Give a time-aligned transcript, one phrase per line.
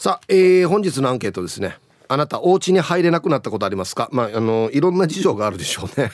[0.00, 1.76] さあ、えー、本日のアンケートですね。
[2.08, 4.08] あなたお家に入れなくなったことありますか？
[4.12, 6.10] まああのいろんな事情があるでしょうね。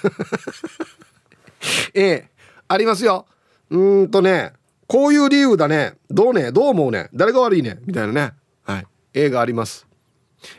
[1.94, 2.28] ええ
[2.67, 3.26] ありますよ。
[3.70, 4.54] うんとね
[4.88, 5.94] こういう理由だね。
[6.10, 6.50] どうね？
[6.50, 7.10] どう思うね？
[7.14, 7.78] 誰が悪いね？
[7.86, 8.32] みたいなね。
[8.64, 8.86] はい。
[9.14, 9.87] A があります。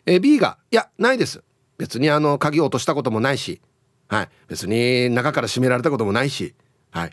[0.05, 1.43] え B がいやないです。
[1.77, 3.59] 別にあの鍵を落としたこともないし。
[4.07, 4.29] はい。
[4.47, 6.55] 別に中から閉められたこともないし。
[6.91, 7.11] はい。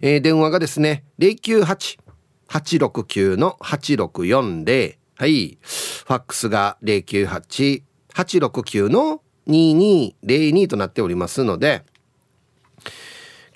[0.00, 5.58] えー、電話がですね098-869の8640はい。
[5.60, 11.82] ファックスが098-869の2202となっておりますので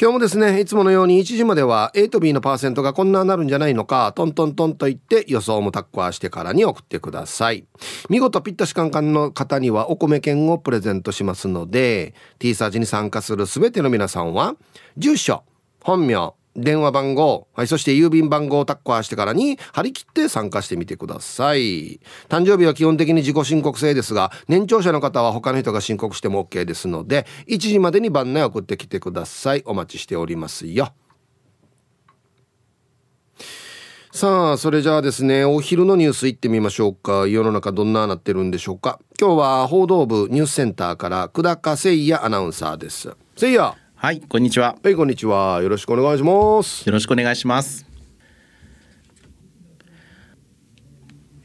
[0.02, 7.66] 今日もですねいつものように1時までは A と B のパーセントがこんななるんじゃないのかトントントンと言って予想もタッコアしてからに送ってください。
[8.10, 14.56] 見事ぴったしカンカンの方にはお米券をプレゼントしますので T サージに参加する全ての皆さんは
[14.96, 15.44] 住所
[15.80, 22.00] 本名電話番号、はい、そして郵便番号をタッカーしてからに張り切って参加してみてください。
[22.28, 29.62] 誕生日は基本的に自己申告制ですが、年長者の方は他の人が申告しても OK ですので、1時までに番内送ってきてください。
[29.64, 30.92] お待ちしておりますよ。
[34.14, 37.26] さあ、それじゃあですね、お昼のニュースいってみましょうか。
[37.26, 39.00] 世の中どんななってるんでしょうか。
[39.18, 43.16] 今日は報道部ニュースセンターから久高誠也アナウンサーです。
[43.40, 43.81] 誠也。
[44.02, 44.76] はい、こんにちは。
[44.82, 45.62] はい、こんにちは。
[45.62, 46.84] よろしくお願いします。
[46.84, 47.86] よろしくお願いします。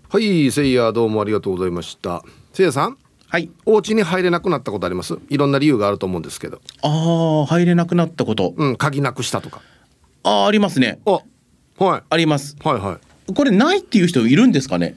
[0.10, 2.24] はい、せいやどうもありがとうございました。
[2.54, 2.98] せいやさん。
[3.28, 3.52] はい。
[3.68, 5.20] お家に入れなくなったことあります？
[5.30, 6.60] いろんな理由があると思うんですけど。
[6.82, 8.56] ああ、入れなくなったこと。
[8.58, 9.62] うん、鍵なくしたとか。
[10.24, 11.00] ああ、ありますね。
[11.06, 11.20] あ、
[11.78, 12.04] はい。
[12.10, 12.56] あります。
[12.64, 13.34] はいはい。
[13.36, 14.96] これないっていう人いるんですかね？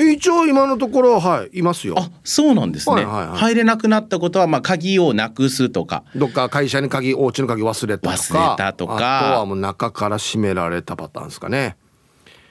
[0.00, 1.94] 一応今のところはいいますよ。
[1.98, 6.04] あそうなんですね、はいはいはい、入れなくなったことはまあ鍵をなくすとか。
[6.16, 8.94] どっか会社に鍵お家の鍵忘れたとか忘れたとか。
[8.94, 11.76] あとはもう中から閉められたパターンですかね。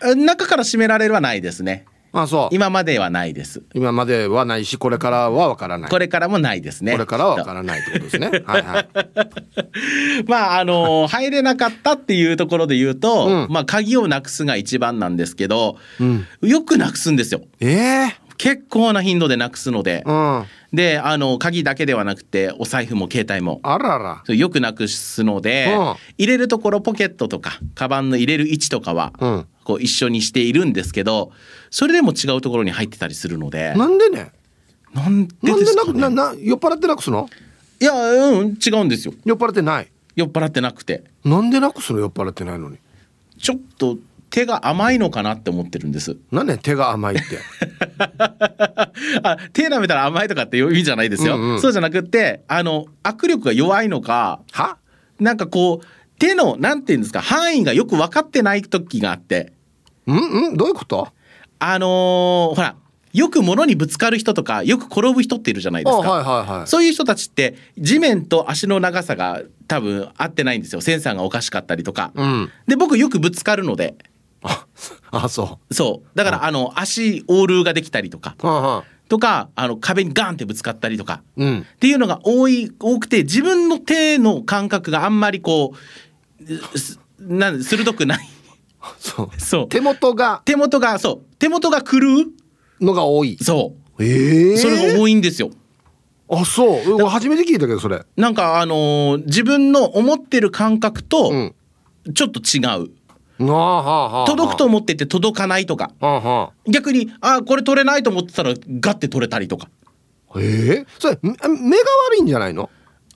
[0.02, 2.56] 中から閉められるはないですねあそう。
[2.56, 3.64] 今まではないです。
[3.74, 5.90] 今まではないしこれからはわからない。
[5.90, 6.94] これからもないですね。
[6.94, 8.30] これからはわからないってことですね。
[8.46, 8.90] はいはい。
[10.28, 17.42] まああの入れなかったっていうところで言うと、うん、まあ鍵をなくすが一番なんですけど、うん、よくなくすんですよ。
[17.60, 18.30] ええー？
[18.40, 23.60] 結構な頻度でなくすので、うん、であの鍵だけではなくてお財布も携帯も。
[23.64, 24.34] あらら。
[24.34, 31.32] よくなくすので、うん、入れるところポケットとかカバンの入れる位置とかは、うん、こう一緒にしているんですけど
[31.70, 33.76] それでも違うところに入ってたりするので。
[33.76, 34.32] なんでね？
[34.96, 37.30] なんでですか、ね、なんでなな酔っ払ってなくすの？
[37.80, 39.14] いやうん違うんですよ。
[39.26, 39.88] 酔っ払ってない？
[40.16, 41.04] 酔っ払ってなくて。
[41.24, 42.00] なんでなくすの？
[42.00, 42.78] 酔っ払ってないのに。
[43.38, 44.00] ちょっと
[44.32, 46.18] 手が甘いのかなって思ってるんです。
[46.32, 47.38] なんで手が甘いって？
[49.22, 51.36] あ手舐めたら甘いとかって意味じゃないですよ。
[51.36, 54.78] うんうん、そうじゃなくてあの握力が弱いのかは？
[55.20, 55.86] なんかこう
[56.18, 59.54] 手のなんていうんですか範囲がよく分かってない時があって。
[60.10, 60.48] うん？
[60.48, 60.58] うん？
[60.58, 61.08] どういうこと？
[61.60, 62.76] あのー、ほら
[63.12, 70.82] よく物にぶつかる人とかよく転ぶ人っているじゃないですか、はいはいはい、そういう人たちって地面と足の長さが多分合ってないんですよ。
[70.82, 73.96] センサーがおかしかったりとか、うん、で僕よくぶつかるので。
[74.42, 74.66] あ
[75.12, 75.74] あそう。
[75.74, 76.08] そう。
[76.16, 85.74] だからあの足オールができたりとか、はとかあの壁にガンってぶつかったりとか、うん、っていうのが多い多くて自分の手の感覚があんまりこ
[86.40, 86.54] う
[87.20, 88.30] なん鋭くない
[89.00, 89.30] そう。
[89.40, 89.70] そう。
[89.70, 91.36] 手元が手元がそう。
[91.38, 93.38] 手元が狂うのが多い。
[93.42, 94.04] そう。
[94.04, 95.52] ええー、それが多いんですよ。
[96.30, 97.08] あそう。
[97.08, 98.04] 初めて聞いたけどそれ。
[98.16, 101.32] なんかあのー、自分の思ってる感覚と
[102.14, 102.90] ちょっと違う、
[104.28, 105.92] 届くと思ってて届かないとか、
[106.68, 109.70] 逆にあこれ取れないと思ってたらガッて取れたりとか。
[110.38, 111.38] ええー、それ目が
[112.10, 112.70] 悪いんじゃないの？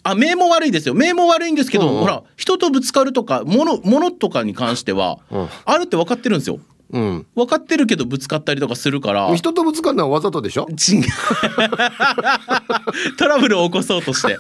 [0.04, 0.94] あ目も悪いですよ。
[0.94, 6.60] 目も悪いんですけど、うんうん、ほら人とぶつかるとか物物とかに関しては、うん、あるって分かってるんですよ。
[6.92, 9.36] うん、分かってるけどぶつかったりとかするから。
[9.36, 10.68] 人とぶつかるのはわざとでしょ？
[10.70, 11.04] 違う。
[13.18, 14.34] トラブルを起こそうとして。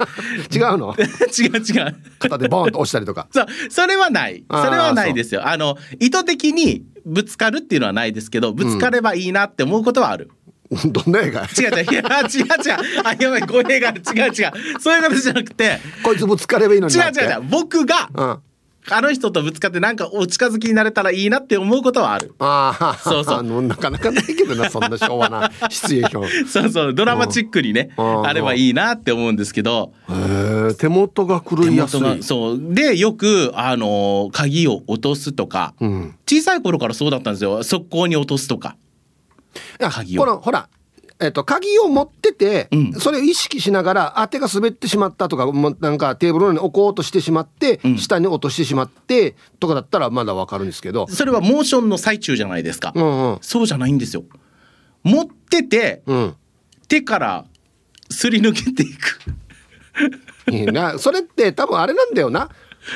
[0.55, 0.93] 違うの？
[0.99, 1.95] 違う違う。
[2.19, 3.25] 肩でボンと押したりとか。
[3.33, 4.43] そうそれはない。
[4.47, 5.47] それはないですよ。
[5.47, 10.42] あの意図的にぶつかるっていうのはないですけどぶつかればいいなって思うことはある、うん、
[10.85, 11.41] どんな映画？
[11.43, 11.69] 違う違う。
[11.69, 12.03] いや違う違う。
[13.03, 13.41] あやばい。
[13.41, 14.33] 語弊が違う違う。
[14.79, 15.79] そういうことじゃなくて。
[16.03, 17.41] こいつぶつかればいいのに違う違う違う。
[17.49, 18.39] 僕が、うん。
[18.89, 22.35] あの人とぶつかってなんかお近づきになれたらいいなって思うことはある。
[22.39, 23.43] ああ、そうそう。
[23.63, 26.47] なかなかないけどな、そんな昭和なシチュエーション。
[26.47, 28.27] そうそう、ドラマチックにね、うん。
[28.27, 32.01] あればいいなって思うんですけど、へえ手元が狂いやすい。
[32.01, 32.59] がそう。
[32.59, 36.15] で、よく、あのー鍵を落とすとか、うん。
[36.27, 37.63] 小さい頃からそうだったんですよ。
[37.63, 38.75] 速攻に落とすとか。
[39.79, 40.21] 鍵を。
[40.23, 40.69] このほら、
[41.19, 42.93] えっと鍵を持ってて、うん。
[42.93, 47.97] それを意識しながらあ手が滑ってしまったとかもうなんかテーブルの上に置こうとしてしまって、うん。
[47.97, 52.91] 下に落としてしまってとかだったらまだわかるんですけど、それはモーションの最中じゃないですか。
[52.95, 53.37] うんうん。
[53.41, 54.23] そうじゃないんですよ。
[55.03, 56.35] 持ってて、うん。
[56.87, 57.45] 手から
[58.09, 60.51] すり抜けていく。
[60.51, 60.97] いいな。
[60.99, 62.49] それって多分あれなんだよな。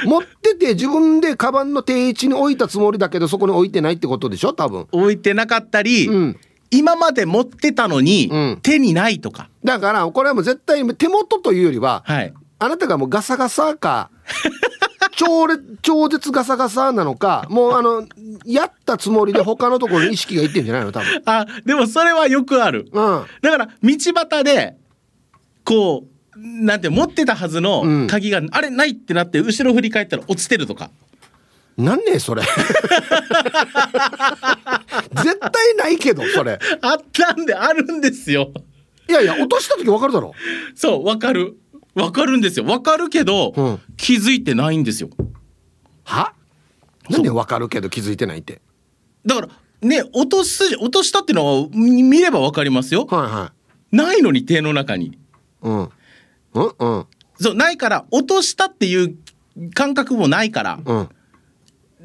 [0.06, 4.88] 持ってて自分でカバンの定位置に置いたつもりだけどそこに置いてないってことでしょ多分。
[4.92, 6.39] 置いてなかったり、うん
[6.72, 9.50] 今まで持ってたのに、うん手にないとか。
[9.64, 12.34] だからこれはもう絶対に手元というよりは、はい。
[12.60, 14.10] あなたがもうガサガサか
[15.16, 18.08] 超烈超絶ガサガサなのかもうあの
[18.46, 20.92] やったつもりで他のところに意識がいってんじゃないの？
[20.92, 22.88] 多分あ、でもそれはよくある。
[22.92, 24.75] うんだから道端で
[25.63, 30.92] こうなんて持ってたはずうんの鍵が、あれないってなって後ろ振り返ったら落ちてるとか
[31.77, 32.41] なんねえそれ。
[35.24, 36.59] 絶対ないけどそれ。
[36.81, 38.51] あったんであるんですよ。
[39.07, 40.33] いやいや落とした時わかるだろ。
[40.75, 41.56] そうわかる。
[41.94, 42.65] わかるんですよ。
[42.65, 43.79] わかるけど、うん。
[43.95, 45.09] 気づいてないんですよ。
[46.03, 46.33] は？
[47.09, 48.62] なんでわかるけど気づいてないって？
[49.25, 49.50] だから
[49.81, 53.06] ね落とす落としたっていうのは見見ればわかりますよ。
[53.06, 53.51] はいは
[53.91, 53.95] い。
[53.95, 55.18] ないのに手の中に。
[55.62, 55.79] うん。
[55.81, 55.89] うん
[56.79, 57.06] うん。
[57.39, 59.15] そうないから落としたっていう
[59.75, 60.79] 感覚もないから。
[60.83, 61.09] うん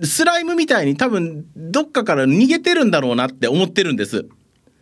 [0.01, 4.27] スライムみたいに多分どっかから逃げてるんだろうなって思ってるんです。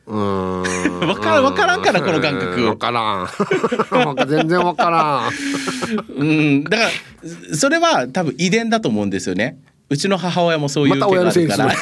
[0.07, 1.09] うーん。
[1.09, 2.61] わからんわからんからこの感覚。
[2.61, 3.29] うんわからん。
[4.29, 6.13] 全然わからん。
[6.17, 9.59] うん、だからそれは多分遺伝だと思うんですよね。
[9.91, 11.67] うちの母親もそういうまた親のせいにする。
[11.67, 11.75] ら。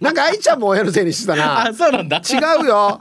[0.00, 1.68] なんか愛ちゃんも親のせいにしてたな。
[1.68, 2.16] あ、そうなんだ。
[2.16, 3.00] 違うよ。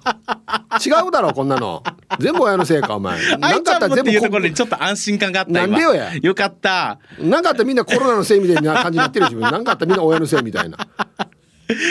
[0.85, 1.83] 違うだろこんなの。
[2.19, 3.19] 全部親のせいかお前。
[3.37, 6.15] なん愛ちゃんもっていうところこにちょっと安心感があったなんでよや。
[6.15, 6.99] よかった。
[7.19, 9.41] なんかあったらみんなコロナのせいみたいな感じになってる自分。
[9.49, 10.77] なんかあったらみんな親のせいみたいな。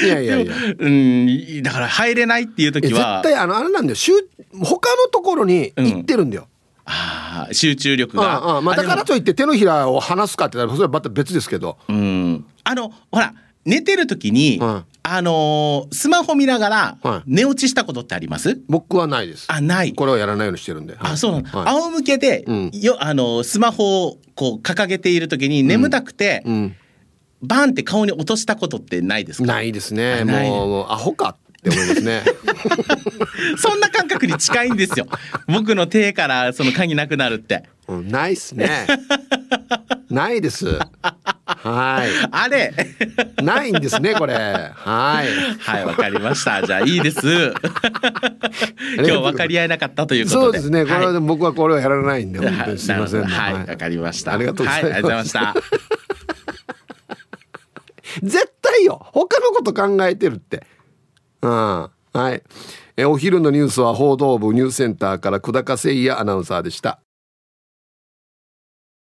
[0.04, 0.54] いやいやいや。
[0.78, 3.96] うん、だから入れないっていうえ時は、絶対あのあれなんだよ。
[3.96, 4.12] 集
[4.52, 4.64] 他
[4.96, 6.46] のところに行ってるんだよ、
[6.94, 8.59] あー集中力うんが。
[8.59, 8.65] うん。
[8.65, 11.79] まあ、だからあといって手のひらを離すかって言ったらそれはまた別ですけど。
[11.89, 12.44] うん。
[12.65, 13.35] あの、ほら、
[13.65, 14.85] 寝てる時に、うん。
[15.05, 18.61] あのースマホ見ながらはい寝落ちしたことってあります？
[18.69, 19.47] 僕はないです。
[19.49, 19.94] あ、ない。
[19.94, 21.59] これをやらないようにしてるんで、はいあ、そうなの。
[21.59, 21.75] はい。
[21.75, 22.71] 仰向けで、うん。
[22.73, 26.77] よ、あの、スマホをこう掲げている時に眠たくて、うん、
[27.43, 29.47] バンって顔に落としたことってないですか？
[29.47, 30.25] ないですね。
[30.25, 31.37] もうアホか
[31.69, 32.25] って思いますね。
[33.56, 35.06] そんな感覚に近いんですよ。
[35.47, 37.62] 僕の手からその鍵なくなるって。
[37.88, 38.87] うんないっすね。
[40.11, 40.79] ないです。
[41.44, 42.75] はあれ。
[43.41, 44.35] いないんですねこれ。
[44.35, 45.59] はい。
[45.59, 46.67] はい、わかりました。
[46.67, 47.20] じゃあいいです。
[48.97, 50.44] 今日分かり合えなかったということで。
[50.44, 50.85] そうですね。
[50.85, 53.26] これは僕はこれをやらないんで本当にすいませんね。
[53.26, 54.35] はい、わかりました。
[54.35, 54.93] ありがとうございます。
[54.93, 55.55] はありがとうございました。
[58.23, 59.06] 絶対よ。
[59.12, 60.67] 他のこと考えてるって
[61.43, 61.50] うん。
[61.50, 62.43] はい。
[62.97, 67.00] えお昼のニュースは報道部ニュースセンターから久高誠也アナウンサーでした。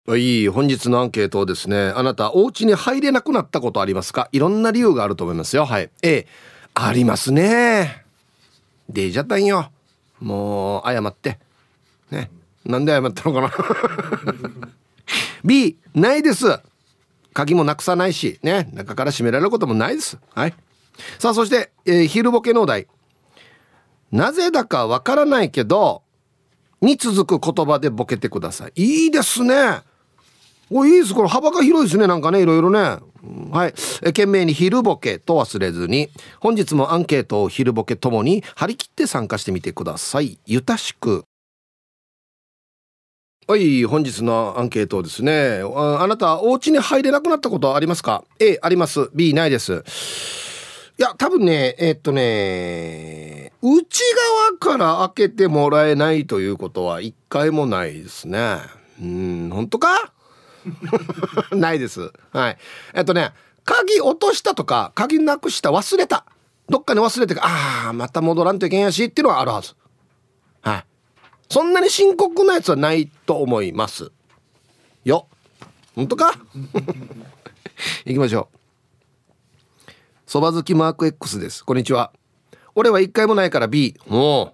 [0.07, 4.29] はい本日のアンケートをですねあなたお家に入れなくなったことありますか？
[4.31, 5.65] いろんな理由があると思いますよ。
[5.65, 5.89] はい。
[6.01, 6.25] A
[6.73, 8.05] ありますね。
[8.89, 9.69] でじゃったんよ。
[10.19, 11.39] もう謝って。
[12.09, 12.31] ね。
[12.65, 13.51] なんで謝ったのかな
[15.43, 16.59] ？B ないです。
[17.33, 18.39] 鍵もなくさないし。
[18.41, 18.69] ね。
[18.73, 20.17] 中から閉められることもないです。
[20.33, 20.53] はい。
[21.19, 22.87] さあそして、えー昼ボケのお題。
[24.11, 26.01] なぜだかわからないけど
[26.81, 28.71] に続く言葉でボケてください。
[28.75, 29.81] いいですね。
[30.69, 31.13] おいいです。
[31.13, 32.07] これ幅が広いですね。
[32.07, 32.79] なんかねいろいろね。
[33.51, 33.73] はい。
[34.01, 40.39] え懸命に昼ボケと忘れずに本日もアンケートを昼ボケともに張り切って参加してみてください。
[40.45, 41.23] ゆたしく。
[43.49, 45.61] はい、本日のアンケートですね。
[45.73, 49.09] ああなた、お家に入れなくなったことありますか ?A、あります。
[49.15, 49.85] B、ないです。
[50.99, 53.99] いや、多分ね、えっとね、内
[54.59, 58.57] 側から開けてもらえないということは一回もないですね。
[58.99, 60.11] うん、本当か？
[61.55, 62.11] ないです。
[62.31, 62.57] はい。
[62.95, 63.31] えっとね、
[63.63, 66.25] 鍵落としたとか、鍵なくした、忘れた。
[66.67, 69.75] どっかに忘れて、ああ、また戻らんといけんやしっていうのはあるはず。
[70.61, 70.85] はい。
[71.49, 74.11] そんなに深刻なやつはないと思います。
[75.05, 75.27] よ。
[75.95, 76.33] 本当か？
[78.05, 78.56] 行きましょう。
[80.27, 81.63] そば好きマーク X です。
[81.63, 82.11] こんにちは。
[82.75, 83.95] 俺は一回もないから B。
[84.07, 84.53] も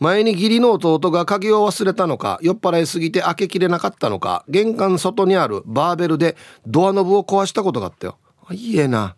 [0.00, 8.16] 前に義理の弟が鍵を忘れたのか酔っ払いすぎて開けきれなかったのか玄関外にあるバーベルでドアノブを壊したことがあったよ
[8.52, 9.16] いいえな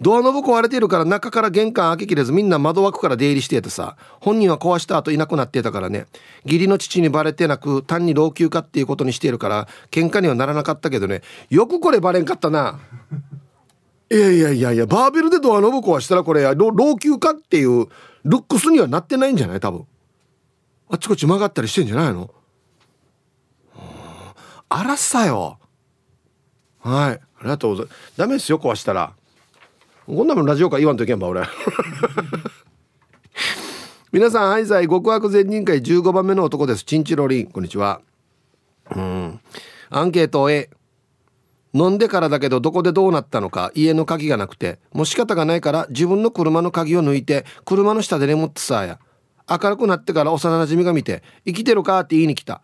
[0.00, 6.06] ドアノブ壊れているから中から玄関開けきれずみんな窓枠から出入りしててさ本人は壊した後いなくなってたからね
[6.44, 12.78] 義理の父にバレてなく単に老朽化っていうことにしているから喧嘩にはならなかったけどねよくこれバレんかったな
[14.10, 17.88] いやいやいやいやバーベルでドアノブ壊したらこれ老朽化っていう
[18.24, 19.60] ルックスにはなってないんじゃない？
[19.60, 19.86] 多分。
[20.88, 22.32] あっちこっち曲がったりしてんじゃないの？
[24.68, 25.58] あらさよ。
[26.80, 27.20] はい。
[27.38, 29.12] ありがとうございますダメですよ壊したら。
[30.06, 31.42] こんなもんラジオか言わんといけんば俺。
[34.12, 36.84] 皆さん愛妻極悪善人会15番目の男です。
[36.84, 37.46] チンチロリン。
[37.46, 38.00] こんにちは。
[38.94, 39.40] うん。
[39.90, 40.70] アンケート A
[41.78, 48.98] 飲んでからだけどどこでどうなったのか家の鍵がなくてもう仕方がないから自分の車の鍵を抜いて車の下で眠ってさや。
[49.48, 52.62] 明るくなってから幼馴染が見て「生きてるか?」って言いに来た。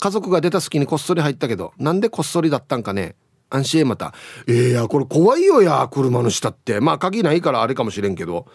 [0.00, 3.16] 家族が出た隙にこっそり入ったけどなんでこっそりだったんかね。
[3.50, 4.14] 安心へまた
[4.48, 6.80] 「えー、やこれ怖いよや車の下って。
[6.80, 8.46] まあ鍵ないからあれかもしれんけど。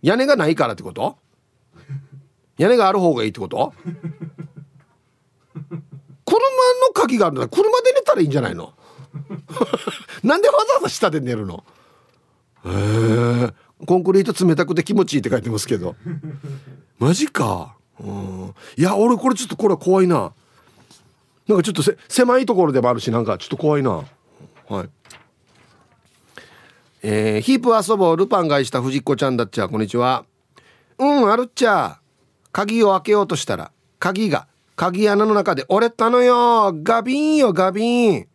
[0.00, 1.18] 屋根がないからってこと？
[2.58, 3.72] 屋根がある方がいいってこと？
[6.24, 7.48] 車の鍵があるんだ。
[7.48, 8.72] 車で寝たらいいんじゃないの？
[10.22, 11.64] なんでわざわざ下で寝るの？
[12.64, 12.68] へ
[13.48, 13.52] え。
[13.86, 15.96] コンクリート冷たくて気持ちいいって書いてますけど。
[16.98, 17.74] マジか。
[18.00, 18.54] うん。
[18.76, 20.32] いや俺これちょっとこれ怖いな。
[21.48, 24.04] なんかちょっと狭いところでもあるしなんかちょっと怖いな。
[24.68, 24.88] はい。
[27.02, 28.16] えー、ヒープ遊ぼう。
[28.16, 29.68] ルパン買いした藤子ちゃんだっちゃ。
[29.68, 30.24] こんにちは。
[30.98, 31.98] うんあるっちゃ。
[32.52, 34.46] 鍵を開けようとしたら鍵が
[34.82, 36.72] 鍵穴の中で折れたのよ。
[36.82, 38.26] ガビンよガビン。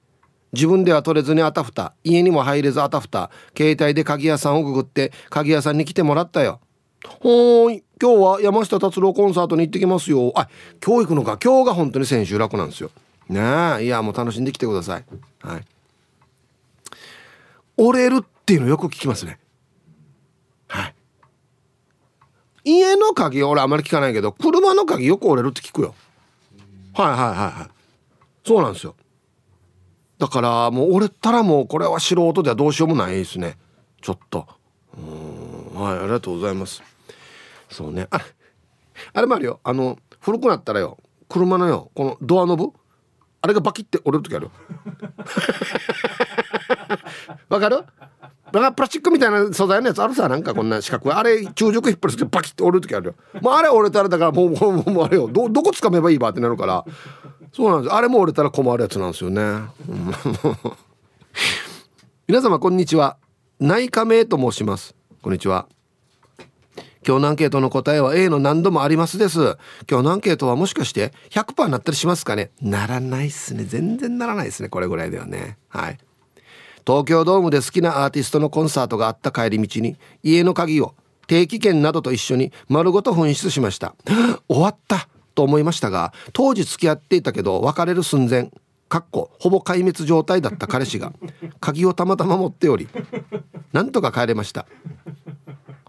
[0.54, 1.94] 自分では取れずにあたふた。
[2.06, 3.32] 家にも入れずあたふた。
[3.54, 6.62] 携帯で鍵屋さんをくぐって鍵屋さんに来てもらったよ。
[7.20, 7.84] ほーい。
[8.02, 10.32] 今日は山下達郎コンサートに行ってきますよ。
[10.38, 10.48] あ
[10.82, 11.38] 今日行くのか。
[11.44, 12.92] 今日が本当に千秋楽なんですよ。
[13.28, 13.42] ね
[13.82, 13.84] え。
[13.84, 15.06] いやもう楽しんできてください。
[15.42, 15.66] はい。
[17.76, 19.38] 折れるっていうのよく聞きますね。
[20.70, 20.96] はい。
[22.64, 25.94] 家の鍵俺あんまり聞かないけど車の鍵よく折れるって聞くよ。
[26.98, 27.70] はいはいはいはい。
[28.46, 28.96] そうなんですよ。
[30.20, 33.58] だからもう折れたらもうこれは素人ではどうしようもないですね。
[34.02, 34.48] ちょっと。
[34.98, 35.02] う
[35.78, 35.80] ん。
[35.80, 36.82] はいありがとうございます。
[37.70, 38.08] そうね。
[38.10, 38.24] あれ
[39.14, 39.60] あれもあるよ。
[39.64, 40.98] あの古くなったらよ。
[41.30, 41.92] 車のよ。
[41.94, 42.72] このドアノブ。
[43.42, 44.50] あれがバキって折れる時ある
[47.50, 47.84] わかる？
[48.52, 53.16] だからプラスチックみたいな素材のやつあるさなんかこんな四角あれ中熟引っ張りしてバキって折る時あるよ。
[53.42, 56.86] もうあれ折れたらだからもうもうもうあれよどどこ掴めばいいばってなるから。
[57.54, 57.96] そうなんです。
[57.96, 59.42] あれも折れたら困るやつなんですよね、
[62.28, 63.18] 皆様こんにちは。
[63.60, 64.96] 内科名と申します。
[65.22, 65.68] こんにちは。
[67.08, 69.58] 今日のアンケートの答えは A の何度もありますです。
[69.90, 72.52] 今日のアンケートはもしかして100%なったりしますかね。
[72.62, 73.64] ならないっすね。
[73.64, 74.70] 全然ならないですね。
[74.70, 75.58] これぐらいではね。
[75.70, 75.98] はい。
[76.88, 80.96] 東京ドームで好きなアーティストのコンサートがあった帰り道に家の鍵を
[81.28, 83.94] 定期券などと一緒に丸ごと紛失しました。
[84.48, 88.50] 終わったと思いましたが当時付き合っていたけど別れる寸前
[88.88, 91.12] かっこほぼ壊滅状態だった彼氏が
[91.60, 92.88] 鍵をたまたま持っており
[93.74, 94.66] なんとか帰れました。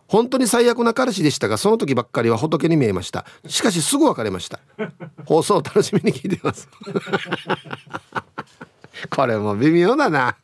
[0.08, 3.24] 本当に最悪な彼氏でしたがその時ばっかりは仏に見えました。
[3.46, 4.58] しかしすぐ別れました。
[5.26, 6.68] 放送を楽しみに聞いてます。
[9.14, 10.36] これも微妙だな。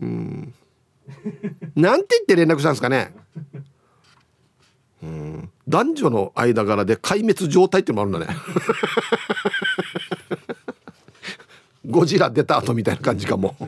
[0.00, 0.54] うん。
[1.74, 3.14] なんて言って連絡したんですかね。
[5.02, 5.50] うん。
[5.68, 8.36] 男女の間柄で壊滅状態ってのもあるんだね。
[11.88, 13.56] ゴジラ出た後みたいな感じかも。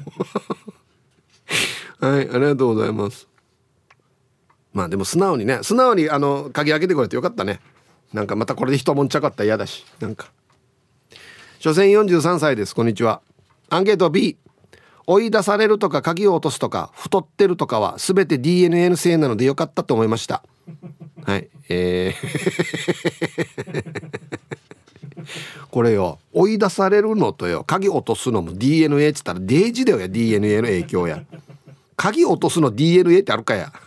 [2.00, 3.26] はいありがとうございます。
[4.72, 7.60] まあでも素直にね素直にあの鍵開けてくれてよかったね。
[8.12, 10.30] なんかまたこれで人もんちゃかったら嫌だしなんか。
[11.58, 13.22] 所詮43歳ですこんにちは。
[13.70, 14.36] アンケート B
[15.06, 20.42] 追い出されるとか鍵を落とすとか太ってるとかは全て DNA のせいなのでよかったと思いました。
[21.24, 21.48] はい。
[21.68, 24.24] えー。
[25.70, 26.18] これよ。
[26.32, 27.64] 追い出されるのとよ。
[27.64, 31.22] 鍵落とすのも DNA っつったらデージだよや DNA の影響や。
[31.96, 33.72] 鍵落とすの DNA ってあるかや。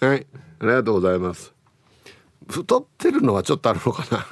[0.00, 0.26] はい。
[0.60, 1.52] ありがとうございます。
[2.48, 4.26] 太ってるのはちょっとあるのかな。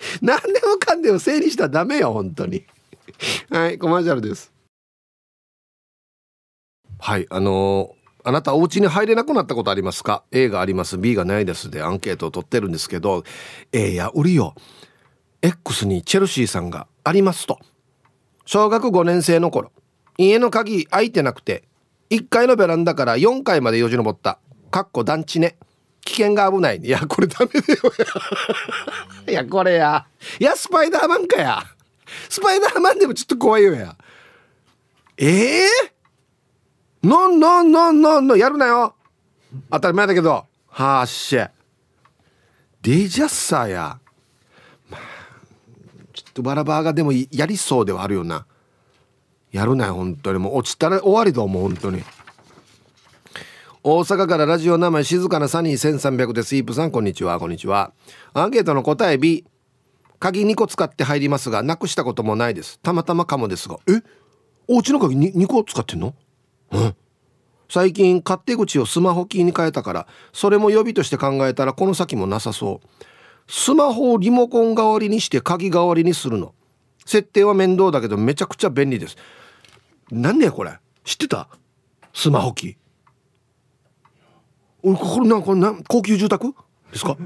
[0.22, 2.64] 何でもかんでも整理したらダメよ本当に。
[3.50, 4.52] はいコマーシャルです。
[6.98, 7.96] はいあのー
[8.28, 10.98] あなたお家に入れなくなったことありますか ?A があります。
[10.98, 13.22] B がないですでアンケートを取ってるんですけど
[13.70, 14.56] A や売りよ。
[15.42, 17.60] X にチェルシーさんがありますと。
[18.44, 19.70] 小学5年生の頃。
[20.18, 21.68] 家の鍵開いてなくて
[22.10, 24.40] 1階のベランダから4階までよじ登った。
[24.72, 25.56] かっこ団地ね。
[26.06, 26.78] 危険が危ない。
[26.78, 27.80] いやこれダメだよ。
[29.28, 30.06] いやこれや。
[30.38, 31.62] いやスパイダーマンかや。
[32.28, 33.96] スパイダーマンでもちょっと怖いよや。
[35.18, 38.94] ええー、のんのんのんのんのやるなよ。
[39.70, 40.46] 当たり前だけど。
[40.68, 41.50] はっしゃ。
[42.82, 43.98] デジャッサーや、
[44.88, 45.00] まあ、
[46.12, 48.46] ちょっとバラバーがでもやりそうではあるよな。
[49.50, 50.38] やるなよ本当に。
[50.38, 52.04] もう落ちたら終わりだもう本当に
[53.88, 56.56] 大阪からラジオ名前静かなサニー1300です。
[56.56, 57.38] イープさんこんにちは。
[57.38, 57.92] こんにちは。
[58.34, 59.44] アンケートの答え B
[60.18, 62.80] 鍵2個使って入りますがなくしたこともないです。
[62.80, 63.76] たまたまかもですが。
[63.88, 64.02] え？
[64.66, 66.16] お家の鍵 2, 2個使ってんの？
[66.72, 66.96] うん
[67.68, 73.04] 最近勝手口をスマホキーに変えたからそれも予備として考えたらこの先もなさそう。
[73.46, 76.54] スマホをリモコン代わりにして鍵代わりにするの。
[77.04, 79.16] 設定は面倒だけどめちゃくちゃ便利です。
[80.10, 80.76] 何ねこれ。
[81.04, 81.48] 知ってた？
[82.12, 82.76] スマホキー。
[84.86, 86.54] 俺これなんかな高級住宅？
[86.92, 87.16] ですか？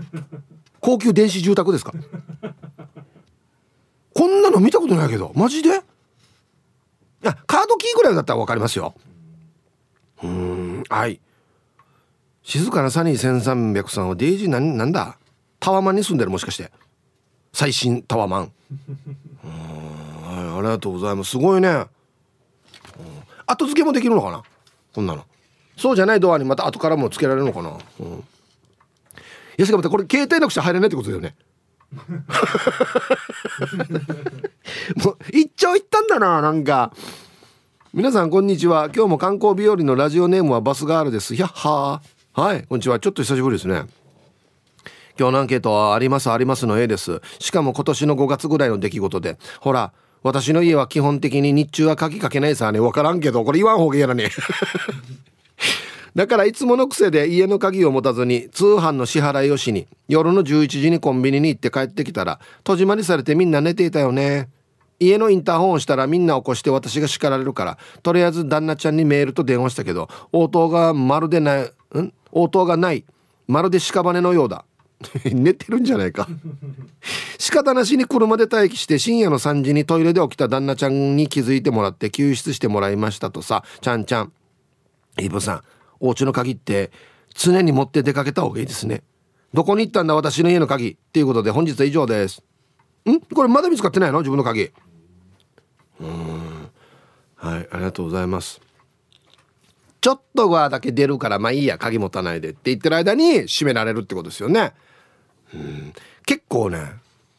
[0.81, 1.93] 高級電子住宅ですか？
[4.15, 5.69] こんなの見たことないけどマジで？
[5.69, 5.73] い
[7.23, 8.95] やカードキーぐらいだったら分かりますよ。
[10.23, 11.21] うんはい。
[12.43, 15.19] 静かなサニー1300さんはデイジーなんなんだ？
[15.59, 16.73] タワマンに住んでるもしかして。
[17.53, 18.53] 最新タワマン。
[19.45, 19.51] うん
[20.23, 21.33] はいありがとうございます。
[21.33, 21.85] すごいね。
[23.47, 24.43] 後付けもできるのかな？
[24.95, 25.27] こんなの。
[25.81, 27.71] そうじゃないドアにまた後からもつけられるのかな？
[28.01, 28.07] うん。
[28.13, 28.21] い
[29.57, 31.35] やしかもこれ携帯なくちゃ入れないってことだよね？
[35.03, 36.93] もう一長一短だななんか。
[37.95, 38.91] 皆さんこんにちは。
[38.95, 41.35] 今日も観光日和のラジオネームはバスガールです。
[41.35, 42.41] ひゃっはー。
[42.43, 43.01] はいこんにちは。
[43.01, 43.87] ちょっと久しぶりですね。
[45.19, 47.23] 今日のアンケートはありますありますの A です。
[47.39, 49.39] しかも今年の5月ぐらいの出来事で。
[49.61, 52.81] ほら私の家は基本的に日中は鍵かけないさね。
[52.81, 54.31] 分からんけどこれ言わん方がいいやらね
[56.15, 64.49] だからいつもの癖で家の鍵を持たずに通販の支払いをしに夜の11時にコンビニに行って帰ってきたら戸締まりされてみんな寝ていたよね。
[65.03, 71.63] 家のインターホンをしたらみんな起こして私が叱られるからとりあえず旦那ちゃんにメールと電話したけど応答がまるでない
[71.99, 72.13] ん？
[72.33, 73.05] 応答がない
[73.47, 74.65] まるで屍のようだ。
[75.25, 76.29] 寝てるんじゃないか。
[77.39, 84.33] 仕方なしに車で待機して深夜の3時にトイレで起きた旦那ちゃんに気づいてもらって救出してもらいましたとさちゃんちゃん。
[85.21, 85.63] イブさん
[86.01, 86.91] お家の鍵って
[87.35, 89.03] 常に持って出かけた方がいいですね。
[89.53, 92.43] どこに行ったんだ私の家の鍵っていうことで本日は以上です。
[93.09, 93.21] ん？
[93.21, 94.19] これまだ見つかってないの？
[94.19, 94.71] 自分の鍵。
[96.01, 96.71] うん。
[97.37, 98.61] はいありがとうございます。
[100.01, 104.73] ちょっとはだけ出るからまあいいや鍵持たないでって言ってる間に閉められるってことですよね。
[105.53, 105.93] うん。
[106.25, 106.93] 結構ね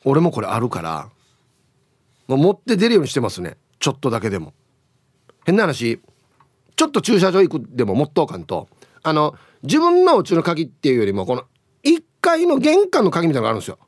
[0.03, 1.09] 俺もこれあるから
[2.27, 3.57] もう持って出るようにしてますね。
[3.79, 4.53] ちょっとだけでも。
[5.45, 6.01] 変な話
[6.75, 8.67] ちょっと駐車場行くでも持っとうかんと。
[9.03, 11.45] あの自分のうちの鍵っていうよりもこの
[11.83, 13.79] 1階の玄関の鍵みたいなのがあるんですよ。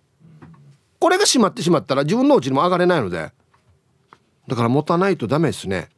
[0.99, 3.31] これが閉まってしまったら自分のうちにも上がれないので。
[4.47, 5.89] だから持たないとダメですね。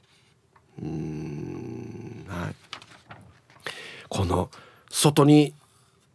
[0.82, 2.56] うんはい。
[4.10, 4.50] この
[4.90, 5.54] 外に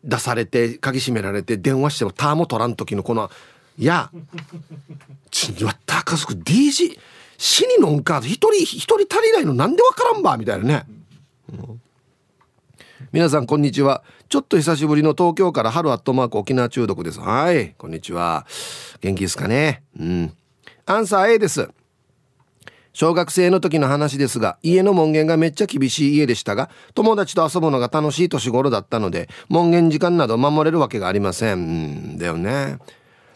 [0.04, 3.30] 出されて鍵閉められて電話してもターも取らん時のこの
[3.78, 4.10] 「いや
[5.30, 6.98] ちわったかすく DG
[7.42, 10.84] 死にのんか一人一人足りないのなんでわからんば」みたいなね、
[11.50, 11.80] うん、
[13.12, 14.02] 皆さんこんにちは。
[14.28, 17.18] ちょっと久しぶりの東京から春アットマーク沖縄中毒です。
[17.18, 17.74] はい。
[17.78, 18.46] こんにちは。
[19.00, 19.82] 元気ですかね？
[19.98, 20.32] うん。
[20.84, 21.70] アンサー A です。
[22.92, 31.58] 小学生の時の話ですが家の門限がめっちゃ厳しい家でしたが友達と遊ぶのが楽しい年頃だったので門限時間など守れるわけがありません。
[31.58, 32.18] うん。
[32.18, 32.76] だよね。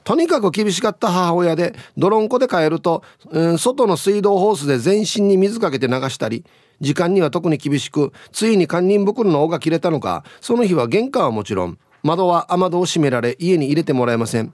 [0.04, 6.44] とにかく厳しかった母親で泥んこで帰ると、うん、外の水道ホースで全身に水かけて流したり
[6.80, 14.52] 時間には特に厳しくついに堪忍袋の尾が切れたのかその日は玄関はもちろん窓は雨戸を閉められ家に入れてもらえません。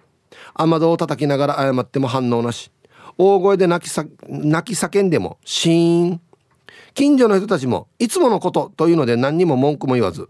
[0.54, 2.70] 雨戸を叩きながら謝っても反応なし。
[3.18, 6.20] 大声で泣きさ泣き叫んでもシーン。
[6.94, 10.28] 近所の人たちもいつものことというので何にも文句も言わず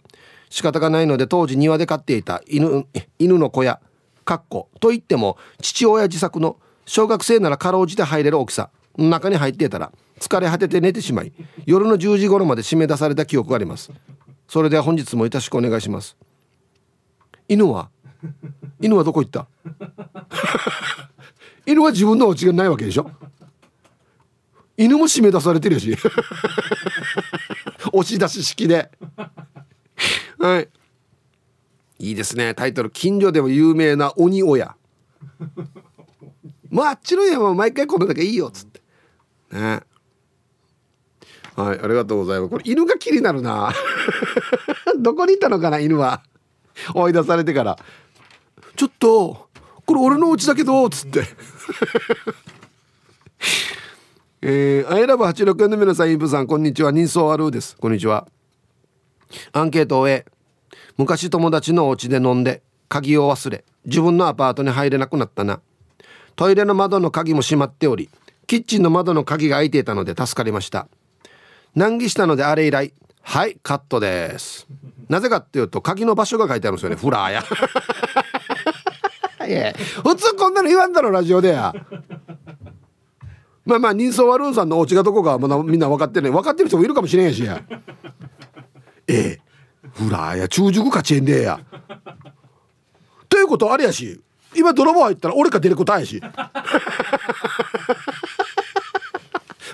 [0.49, 2.87] 仕方がないので当時庭で飼っていた犬
[3.19, 3.81] 犬の小屋
[4.25, 6.57] かっこと言っても父親自作の
[6.87, 11.33] 小学生ならかろうじて入れる大きさ中に入っていたら疲れ果てて寝てしまい
[11.65, 13.91] 夜の10時頃まで締め出された記憶があります。
[14.49, 16.17] それでは本日もよろしくお願いします。
[17.49, 17.89] 犬は？
[18.81, 19.47] 犬はどこ行った？
[21.67, 23.11] 犬は自分のお家がないわけでしょ？
[24.77, 25.97] 犬も締め出されてるし。
[27.93, 28.91] 押し出し式で。
[30.39, 30.69] はい。
[32.01, 32.55] いいですね。
[32.55, 34.75] タイトル近所でも有名な鬼親。
[36.71, 38.81] まああっちの家は毎回このだけいいよっつって。
[39.53, 39.83] ね。
[41.57, 42.51] はいありがとうございます。
[42.51, 43.75] これ犬が気になるな。
[44.99, 46.23] どこにいたのかな犬は。
[46.95, 47.79] 追い出されてから。
[48.77, 49.51] ちょっと
[49.85, 51.25] これ俺の家だけどつって。
[54.41, 56.93] えー、アイラブ864の皆さんイブさんこんにちは。
[56.93, 57.77] 人相あるです。
[57.77, 58.27] こんにちは。
[59.53, 60.25] アンケートを終え
[60.97, 65.61] 昔友達のお家で飲んで鍵を忘れ自分のアパートに入れなくなったな。
[66.37, 68.09] トイレの窓の鍵も閉まっており
[68.47, 70.89] キッチンの窓の鍵が開いていたので助かりました。
[71.75, 74.67] 難儀したのであれ以来はいカットです。
[75.09, 77.43] なぜかっていうと鍵の場所が書いてあるんですよね フラーや。
[80.05, 81.75] 普通こんなの言わんだろラジオでや
[83.65, 87.63] まあまあ人相悪うさんのお家がどこかまだみんな分かってね分かってる人もいるかもしれんしや。
[89.09, 89.50] ええ
[89.95, 91.61] フラーや中熟かチェンでや。
[93.29, 94.21] ということあれやし
[94.57, 96.21] 今泥棒入ったら俺か出ることやし。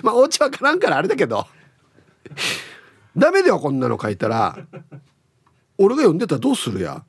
[0.03, 1.47] まあお家わからんからあれだけど。
[3.15, 4.57] ダメだよこんなの書いたら。
[5.77, 7.03] 俺が読んでたらどうするや。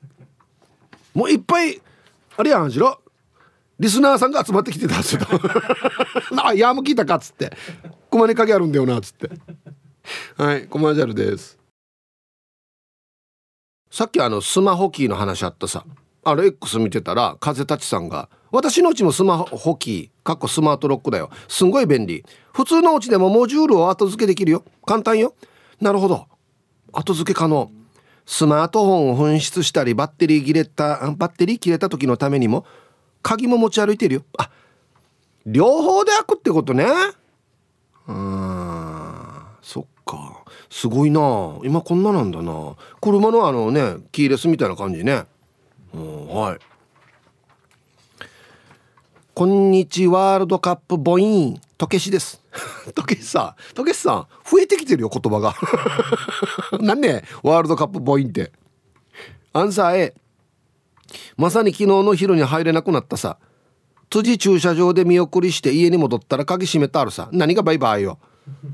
[1.13, 1.81] もういっぱい
[2.37, 3.01] あれやんしろ
[3.79, 5.21] リスナーさんが集まってきてたんすよ。
[6.43, 7.55] あやも聞いたかっつって。
[8.09, 9.29] 駒に鍵あるんだよなっつって。
[10.35, 11.58] はいコマージャルです。
[13.91, 15.85] さっきあのスマホキーの話あったさ。
[16.23, 21.29] あれ X 見てたら風立さんが「私のうちもスマホキーかっこスマートロックだよ。
[21.47, 22.23] すんごい便利。
[22.53, 24.63] 普通のうちでもモジュールを後付けできるよ。
[24.85, 25.35] 簡単よ。
[25.79, 26.27] なるほど。
[26.91, 27.71] 後付け可能。
[28.25, 32.63] スマートフォンを紛失したりバッテリー切れたバッテリー切れた時のためにも
[33.23, 34.23] 鍵も持ち歩いてるよ。
[34.37, 34.49] あ
[35.45, 36.85] 両方で開くってことね。
[38.07, 40.38] うんそっか。
[40.69, 41.57] すごいな。
[41.63, 42.75] 今こんななんだな。
[43.01, 45.25] 車のあのねキーレスみたいな感じね。
[45.93, 46.59] うんはい。
[49.33, 51.61] こんにちワールドカップボイン。
[51.77, 52.43] とけしです。
[52.93, 53.73] とけしさん。
[53.73, 55.55] とけしさん増えてきてるよ言葉が。
[56.79, 58.51] なんねワールドカップボインって。
[59.53, 60.13] アンサー A
[61.37, 63.37] まさに昨日の昼に入れなくなったさ。
[64.11, 67.29] 辻駐車場で見送りして家に戻ったら鍵閉めてあるさ。
[67.31, 68.19] 何がバイバイよ。